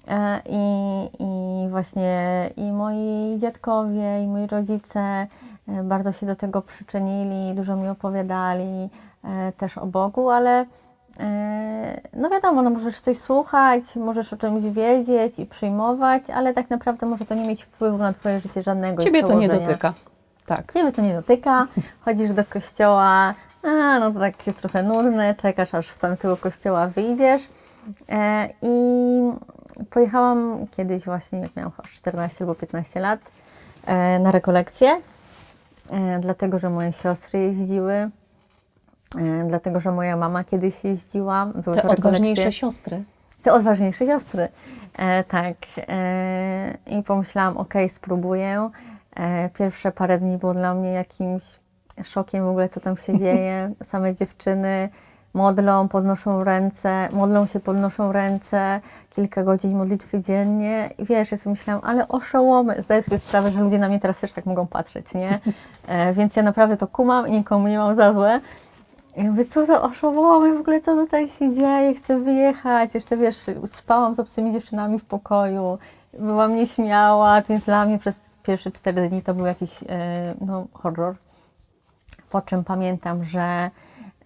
E, 0.08 0.40
I, 0.48 1.08
I 1.18 1.68
właśnie 1.68 2.50
i 2.56 2.72
moi 2.72 3.38
dziadkowie, 3.38 4.22
i 4.24 4.26
moi 4.26 4.46
rodzice 4.46 5.00
e, 5.00 5.26
bardzo 5.82 6.12
się 6.12 6.26
do 6.26 6.36
tego 6.36 6.62
przyczynili, 6.62 7.54
dużo 7.54 7.76
mi 7.76 7.88
opowiadali 7.88 8.88
e, 9.24 9.52
też 9.52 9.78
o 9.78 9.86
Bogu, 9.86 10.30
ale 10.30 10.66
no 12.12 12.30
wiadomo, 12.30 12.62
no 12.62 12.70
możesz 12.70 13.00
coś 13.00 13.18
słuchać, 13.18 13.96
możesz 13.96 14.32
o 14.32 14.36
czymś 14.36 14.64
wiedzieć 14.64 15.38
i 15.38 15.46
przyjmować, 15.46 16.30
ale 16.30 16.54
tak 16.54 16.70
naprawdę 16.70 17.06
może 17.06 17.24
to 17.24 17.34
nie 17.34 17.48
mieć 17.48 17.64
wpływu 17.64 17.98
na 17.98 18.12
Twoje 18.12 18.40
życie 18.40 18.62
żadnego. 18.62 19.02
Ciebie 19.02 19.22
to 19.22 19.34
nie 19.34 19.48
dotyka. 19.48 19.92
Tak. 20.46 20.72
Ciebie 20.72 20.92
to 20.92 21.02
nie 21.02 21.14
dotyka, 21.14 21.66
chodzisz 22.04 22.32
do 22.32 22.44
kościoła, 22.44 23.34
a 23.62 23.98
no 23.98 24.10
to 24.10 24.20
tak 24.20 24.46
jest 24.46 24.58
trochę 24.58 24.82
nudne, 24.82 25.34
czekasz 25.34 25.74
aż 25.74 25.90
z 25.90 25.98
tamtego 25.98 26.36
kościoła 26.36 26.86
wyjdziesz. 26.86 27.48
I 28.62 28.72
pojechałam 29.90 30.66
kiedyś 30.70 31.04
właśnie, 31.04 31.38
jak 31.38 31.56
miałam 31.56 31.72
chyba 31.72 31.88
14 31.88 32.44
albo 32.44 32.54
15 32.54 33.00
lat, 33.00 33.20
e, 33.86 34.18
na 34.18 34.30
rekolekcje, 34.30 35.00
e, 35.90 36.18
dlatego 36.20 36.58
że 36.58 36.70
moje 36.70 36.92
siostry 36.92 37.38
jeździły, 37.40 37.92
e, 37.92 38.10
dlatego 39.48 39.80
że 39.80 39.92
moja 39.92 40.16
mama 40.16 40.44
kiedyś 40.44 40.84
jeździła. 40.84 41.46
Były 41.46 41.76
Te 41.76 41.82
to 41.82 41.88
odważniejsze 41.88 42.52
siostry. 42.52 43.04
te 43.42 43.52
odważniejsze 43.52 44.06
siostry. 44.06 44.48
Tak. 45.28 45.56
I 46.86 47.02
pomyślałam, 47.02 47.56
okej, 47.56 47.88
spróbuję. 47.88 48.70
Pierwsze 49.54 49.92
parę 49.92 50.18
dni 50.18 50.38
było 50.38 50.54
dla 50.54 50.74
mnie 50.74 50.92
jakimś 50.92 51.44
szokiem 52.02 52.44
w 52.44 52.48
ogóle, 52.48 52.68
co 52.68 52.80
tam 52.80 52.96
się 52.96 53.18
dzieje. 53.22 53.72
Same 53.82 54.14
dziewczyny 54.14 54.88
modlą, 55.34 55.88
podnoszą 55.88 56.44
ręce, 56.44 57.08
modlą 57.12 57.46
się, 57.46 57.60
podnoszą 57.60 58.12
ręce, 58.12 58.80
kilka 59.10 59.44
godzin 59.44 59.76
modlitwy 59.76 60.20
dziennie. 60.20 60.90
I 60.98 61.04
wiesz, 61.04 61.32
ja 61.32 61.38
sobie 61.38 61.50
myślałam, 61.50 61.82
ale 61.84 62.08
oszołomy. 62.08 62.82
Zdaję 62.82 63.02
sobie 63.02 63.18
sprawę, 63.18 63.52
że 63.52 63.60
ludzie 63.60 63.78
na 63.78 63.88
mnie 63.88 64.00
teraz 64.00 64.20
też 64.20 64.32
tak 64.32 64.46
mogą 64.46 64.66
patrzeć, 64.66 65.14
nie? 65.14 65.38
E, 65.86 66.12
więc 66.12 66.36
ja 66.36 66.42
naprawdę 66.42 66.76
to 66.76 66.86
kumam 66.86 67.28
i 67.28 67.32
nikomu 67.32 67.68
nie 67.68 67.78
mam 67.78 67.96
za 67.96 68.12
złe. 68.12 68.40
I 69.16 69.22
mówię, 69.22 69.44
co 69.44 69.66
za 69.66 69.82
oszołomy, 69.82 70.56
w 70.56 70.60
ogóle 70.60 70.80
co 70.80 70.94
tutaj 70.94 71.28
się 71.28 71.54
dzieje, 71.54 71.94
chcę 71.94 72.18
wyjechać. 72.18 72.94
Jeszcze 72.94 73.16
wiesz, 73.16 73.36
spałam 73.66 74.14
z 74.14 74.20
obcymi 74.20 74.52
dziewczynami 74.52 74.98
w 74.98 75.04
pokoju, 75.04 75.78
byłam 76.18 76.54
nieśmiała, 76.54 77.42
więc 77.42 77.64
dla 77.64 77.84
mnie 77.84 77.98
przez 77.98 78.20
pierwsze 78.42 78.70
cztery 78.70 79.08
dni 79.08 79.22
to 79.22 79.34
był 79.34 79.46
jakiś 79.46 79.82
e, 79.88 80.34
no, 80.40 80.66
horror. 80.72 81.14
Po 82.30 82.42
czym 82.42 82.64
pamiętam, 82.64 83.24
że 83.24 83.70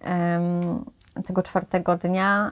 em, 0.01 0.85
tego 1.25 1.43
czwartego 1.43 1.97
dnia 1.97 2.51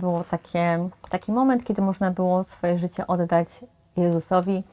było 0.00 0.24
takie, 0.24 0.88
taki 1.10 1.32
moment, 1.32 1.64
kiedy 1.64 1.82
można 1.82 2.10
było 2.10 2.44
swoje 2.44 2.78
życie 2.78 3.06
oddać 3.06 3.48
Jezusowi, 3.96 4.64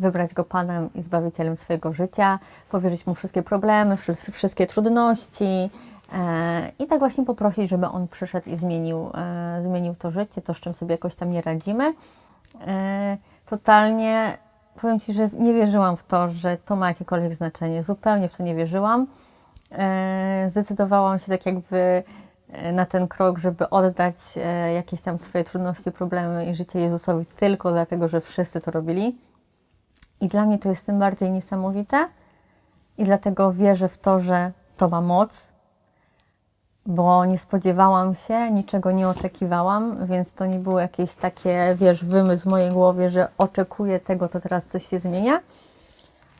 wybrać 0.00 0.34
Go 0.34 0.44
Panem 0.44 0.90
i 0.94 1.02
Zbawicielem 1.02 1.56
swojego 1.56 1.92
życia, 1.92 2.38
powierzyć 2.70 3.06
Mu 3.06 3.14
wszystkie 3.14 3.42
problemy, 3.42 3.96
wszys- 3.96 4.32
wszystkie 4.32 4.66
trudności 4.66 5.70
e, 6.14 6.72
i 6.78 6.86
tak 6.86 6.98
właśnie 6.98 7.24
poprosić, 7.24 7.70
żeby 7.70 7.86
On 7.86 8.08
przyszedł 8.08 8.50
i 8.50 8.56
zmienił, 8.56 9.10
e, 9.14 9.60
zmienił 9.62 9.94
to 9.94 10.10
życie, 10.10 10.42
to 10.42 10.54
z 10.54 10.60
czym 10.60 10.74
sobie 10.74 10.92
jakoś 10.92 11.14
tam 11.14 11.30
nie 11.30 11.42
radzimy. 11.42 11.94
E, 12.66 13.16
totalnie 13.46 14.38
powiem 14.80 15.00
Ci, 15.00 15.12
że 15.12 15.30
nie 15.38 15.54
wierzyłam 15.54 15.96
w 15.96 16.04
to, 16.04 16.28
że 16.28 16.56
to 16.56 16.76
ma 16.76 16.88
jakiekolwiek 16.88 17.34
znaczenie. 17.34 17.82
Zupełnie 17.82 18.28
w 18.28 18.36
to 18.36 18.42
nie 18.42 18.54
wierzyłam. 18.54 19.06
Zdecydowałam 20.46 21.18
się 21.18 21.26
tak 21.26 21.46
jakby 21.46 22.02
na 22.72 22.86
ten 22.86 23.08
krok, 23.08 23.38
żeby 23.38 23.70
oddać 23.70 24.16
e, 24.36 24.72
jakieś 24.72 25.00
tam 25.00 25.18
swoje 25.18 25.44
trudności, 25.44 25.92
problemy 25.92 26.46
i 26.46 26.54
życie 26.54 26.80
Jezusowi 26.80 27.26
tylko 27.26 27.72
dlatego, 27.72 28.08
że 28.08 28.20
wszyscy 28.20 28.60
to 28.60 28.70
robili. 28.70 29.18
I 30.20 30.28
dla 30.28 30.46
mnie 30.46 30.58
to 30.58 30.68
jest 30.68 30.86
tym 30.86 30.98
bardziej 30.98 31.30
niesamowite 31.30 32.08
i 32.98 33.04
dlatego 33.04 33.52
wierzę 33.52 33.88
w 33.88 33.98
to, 33.98 34.20
że 34.20 34.52
to 34.76 34.88
ma 34.88 35.00
moc, 35.00 35.52
bo 36.86 37.24
nie 37.24 37.38
spodziewałam 37.38 38.14
się, 38.14 38.50
niczego 38.50 38.90
nie 38.92 39.08
oczekiwałam, 39.08 40.06
więc 40.06 40.34
to 40.34 40.46
nie 40.46 40.58
było 40.58 40.80
jakieś 40.80 41.14
takie, 41.14 41.76
wiesz, 41.78 42.04
wymysł 42.04 42.42
w 42.42 42.50
mojej 42.50 42.72
głowie, 42.72 43.10
że 43.10 43.28
oczekuję 43.38 44.00
tego, 44.00 44.28
to 44.28 44.40
teraz 44.40 44.66
coś 44.66 44.86
się 44.86 44.98
zmienia, 44.98 45.40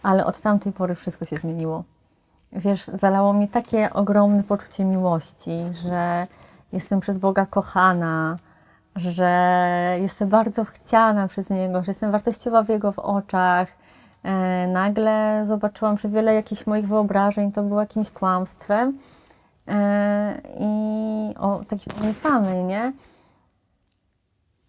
ale 0.03 0.27
od 0.27 0.41
tamtej 0.41 0.73
pory 0.73 0.95
wszystko 0.95 1.25
się 1.25 1.37
zmieniło. 1.37 1.85
Wiesz, 2.53 2.85
zalało 2.85 3.33
mnie 3.33 3.49
takie 3.49 3.93
ogromne 3.93 4.43
poczucie 4.43 4.85
miłości, 4.85 5.65
że 5.85 6.27
jestem 6.73 7.01
przez 7.01 7.19
Boga 7.19 7.47
kochana, 7.47 8.37
że 8.97 9.99
jestem 10.01 10.29
bardzo 10.29 10.65
chciana 10.65 11.29
przez 11.29 11.51
Niego, 11.51 11.85
że 11.85 11.91
jestem 11.91 12.13
wartościowa 12.13 12.63
w 12.63 12.69
Jego 12.69 12.93
w 12.93 12.99
oczach. 12.99 13.69
E, 14.23 14.67
nagle 14.67 15.43
zobaczyłam, 15.45 15.99
że 15.99 16.09
wiele 16.09 16.35
jakichś 16.35 16.67
moich 16.67 16.89
wyobrażeń 16.89 17.53
to 17.53 17.63
było 17.63 17.81
jakimś 17.81 18.11
kłamstwem. 18.11 18.99
E, 19.69 20.41
I 20.61 21.35
o 21.39 21.61
takiej 21.69 22.03
mnie 22.03 22.15
samej, 22.15 22.65
nie? 22.65 22.93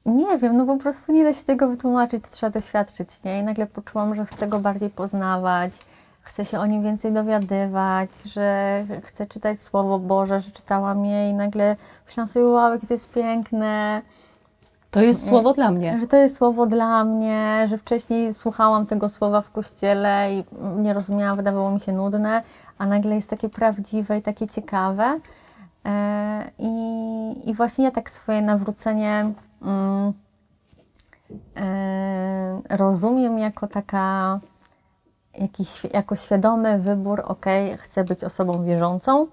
Nie 0.05 0.37
wiem, 0.37 0.57
no 0.57 0.65
po 0.65 0.77
prostu 0.77 1.11
nie 1.11 1.23
da 1.23 1.33
się 1.33 1.43
tego 1.43 1.67
wytłumaczyć, 1.67 2.23
to 2.23 2.29
trzeba 2.31 2.49
doświadczyć, 2.49 3.23
nie? 3.23 3.39
I 3.39 3.43
nagle 3.43 3.67
poczułam, 3.67 4.15
że 4.15 4.25
chcę 4.25 4.47
go 4.47 4.59
bardziej 4.59 4.89
poznawać, 4.89 5.71
chcę 6.23 6.45
się 6.45 6.59
o 6.59 6.65
nim 6.65 6.83
więcej 6.83 7.11
dowiadywać, 7.13 8.09
że 8.25 8.85
chcę 9.03 9.27
czytać 9.27 9.59
Słowo 9.59 9.99
Boże, 9.99 10.41
że 10.41 10.51
czytałam 10.51 11.05
je 11.05 11.29
i 11.29 11.33
nagle 11.33 11.75
myślałam 12.05 12.27
sobie, 12.27 12.45
wow, 12.45 12.73
jakie 12.73 12.87
to 12.87 12.93
jest 12.93 13.09
piękne, 13.11 14.01
To 14.91 15.01
jest 15.01 15.25
słowo 15.27 15.53
dla 15.53 15.71
mnie. 15.71 15.97
że 16.01 16.07
to 16.07 16.17
jest 16.17 16.35
słowo 16.35 16.65
dla 16.65 17.03
mnie, 17.03 17.65
że 17.69 17.77
wcześniej 17.77 18.33
słuchałam 18.33 18.85
tego 18.85 19.09
słowa 19.09 19.41
w 19.41 19.51
kościele 19.51 20.33
i 20.33 20.43
nie 20.77 20.93
rozumiałam, 20.93 21.37
wydawało 21.37 21.71
mi 21.71 21.79
się 21.79 21.91
nudne, 21.91 22.43
a 22.77 22.85
nagle 22.85 23.15
jest 23.15 23.29
takie 23.29 23.49
prawdziwe 23.49 24.17
i 24.17 24.21
takie 24.21 24.47
ciekawe. 24.47 25.19
E, 25.85 26.51
I, 26.59 26.69
i 27.49 27.53
właśnie 27.53 27.85
ja 27.85 27.91
tak 27.91 28.09
swoje 28.09 28.41
nawrócenie 28.41 29.31
mm, 29.61 30.13
e, 31.57 32.61
rozumiem 32.69 33.39
jako 33.39 33.67
taka, 33.67 34.39
jakiś, 35.37 35.83
jako 35.93 36.15
świadomy 36.15 36.79
wybór, 36.79 37.23
ok, 37.25 37.45
chcę 37.77 38.03
być 38.03 38.23
osobą 38.23 38.63
wierzącą, 38.63 39.27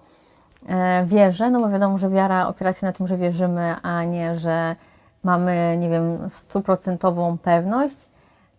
e, 0.68 1.04
wierzę, 1.06 1.50
no 1.50 1.60
bo 1.60 1.68
wiadomo, 1.68 1.98
że 1.98 2.10
wiara 2.10 2.48
opiera 2.48 2.72
się 2.72 2.86
na 2.86 2.92
tym, 2.92 3.06
że 3.06 3.16
wierzymy, 3.16 3.76
a 3.82 4.04
nie, 4.04 4.38
że 4.38 4.76
mamy, 5.24 5.76
nie 5.80 5.88
wiem, 5.90 6.30
stuprocentową 6.30 7.38
pewność. 7.38 7.96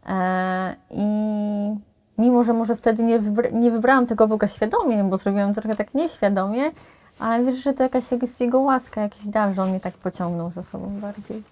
E, 0.05 0.75
I 0.91 1.05
mimo, 2.17 2.43
że 2.43 2.53
może 2.53 2.75
wtedy 2.75 3.03
nie, 3.03 3.19
wybra- 3.19 3.53
nie 3.53 3.71
wybrałam 3.71 4.05
tego 4.05 4.27
Boga 4.27 4.47
świadomie, 4.47 5.03
bo 5.03 5.17
zrobiłam 5.17 5.53
trochę 5.53 5.75
tak 5.75 5.93
nieświadomie, 5.93 6.71
ale 7.19 7.45
wierzę, 7.45 7.57
że 7.61 7.73
to 7.73 7.83
jakaś 7.83 8.11
jest 8.11 8.41
Jego 8.41 8.59
łaska, 8.59 9.01
jakiś 9.01 9.27
dar, 9.27 9.53
że 9.55 9.63
On 9.63 9.69
mnie 9.69 9.79
tak 9.79 9.93
pociągnął 9.93 10.51
za 10.51 10.63
sobą 10.63 10.89
bardziej. 10.89 11.43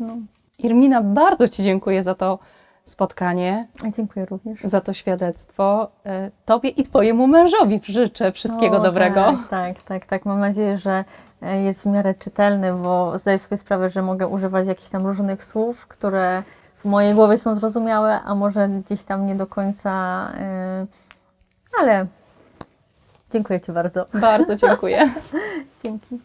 No, 0.00 0.16
Irmina, 0.58 1.02
bardzo 1.02 1.48
Ci 1.48 1.62
dziękuję 1.62 2.02
za 2.02 2.14
to 2.14 2.38
spotkanie, 2.86 3.66
dziękuję 3.96 4.26
również. 4.26 4.60
za 4.64 4.80
to 4.80 4.92
świadectwo. 4.92 5.90
E, 6.06 6.30
Tobie 6.44 6.70
i 6.70 6.82
Twojemu 6.82 7.26
mężowi 7.26 7.80
życzę 7.84 8.32
wszystkiego 8.32 8.76
O, 8.76 8.80
dobrego. 8.80 9.14
Tak, 9.14 9.48
tak, 9.48 9.82
tak, 9.82 10.06
tak. 10.06 10.24
Mam 10.24 10.40
nadzieję, 10.40 10.78
że 10.78 11.04
e, 11.42 11.62
jest 11.62 11.82
w 11.82 11.86
miarę 11.86 12.14
czytelny, 12.14 12.72
bo 12.72 13.18
zdaję 13.18 13.38
sobie 13.38 13.56
sprawę, 13.56 13.90
że 13.90 14.02
mogę 14.02 14.28
używać 14.28 14.66
jakichś 14.66 14.88
tam 14.88 15.06
różnych 15.06 15.44
słów, 15.44 15.86
które 15.86 16.42
w 16.76 16.84
mojej 16.84 17.14
głowie 17.14 17.38
są 17.38 17.54
zrozumiałe, 17.54 18.20
a 18.20 18.34
może 18.34 18.68
gdzieś 18.68 19.02
tam 19.02 19.26
nie 19.26 19.34
do 19.34 19.46
końca, 19.46 19.92
e, 20.38 20.86
ale 21.80 22.06
dziękuję 23.32 23.60
Ci 23.60 23.72
bardzo. 23.72 24.06
Bardzo 24.14 24.56
dziękuję. 24.56 25.10
Dzięki. 25.82 26.18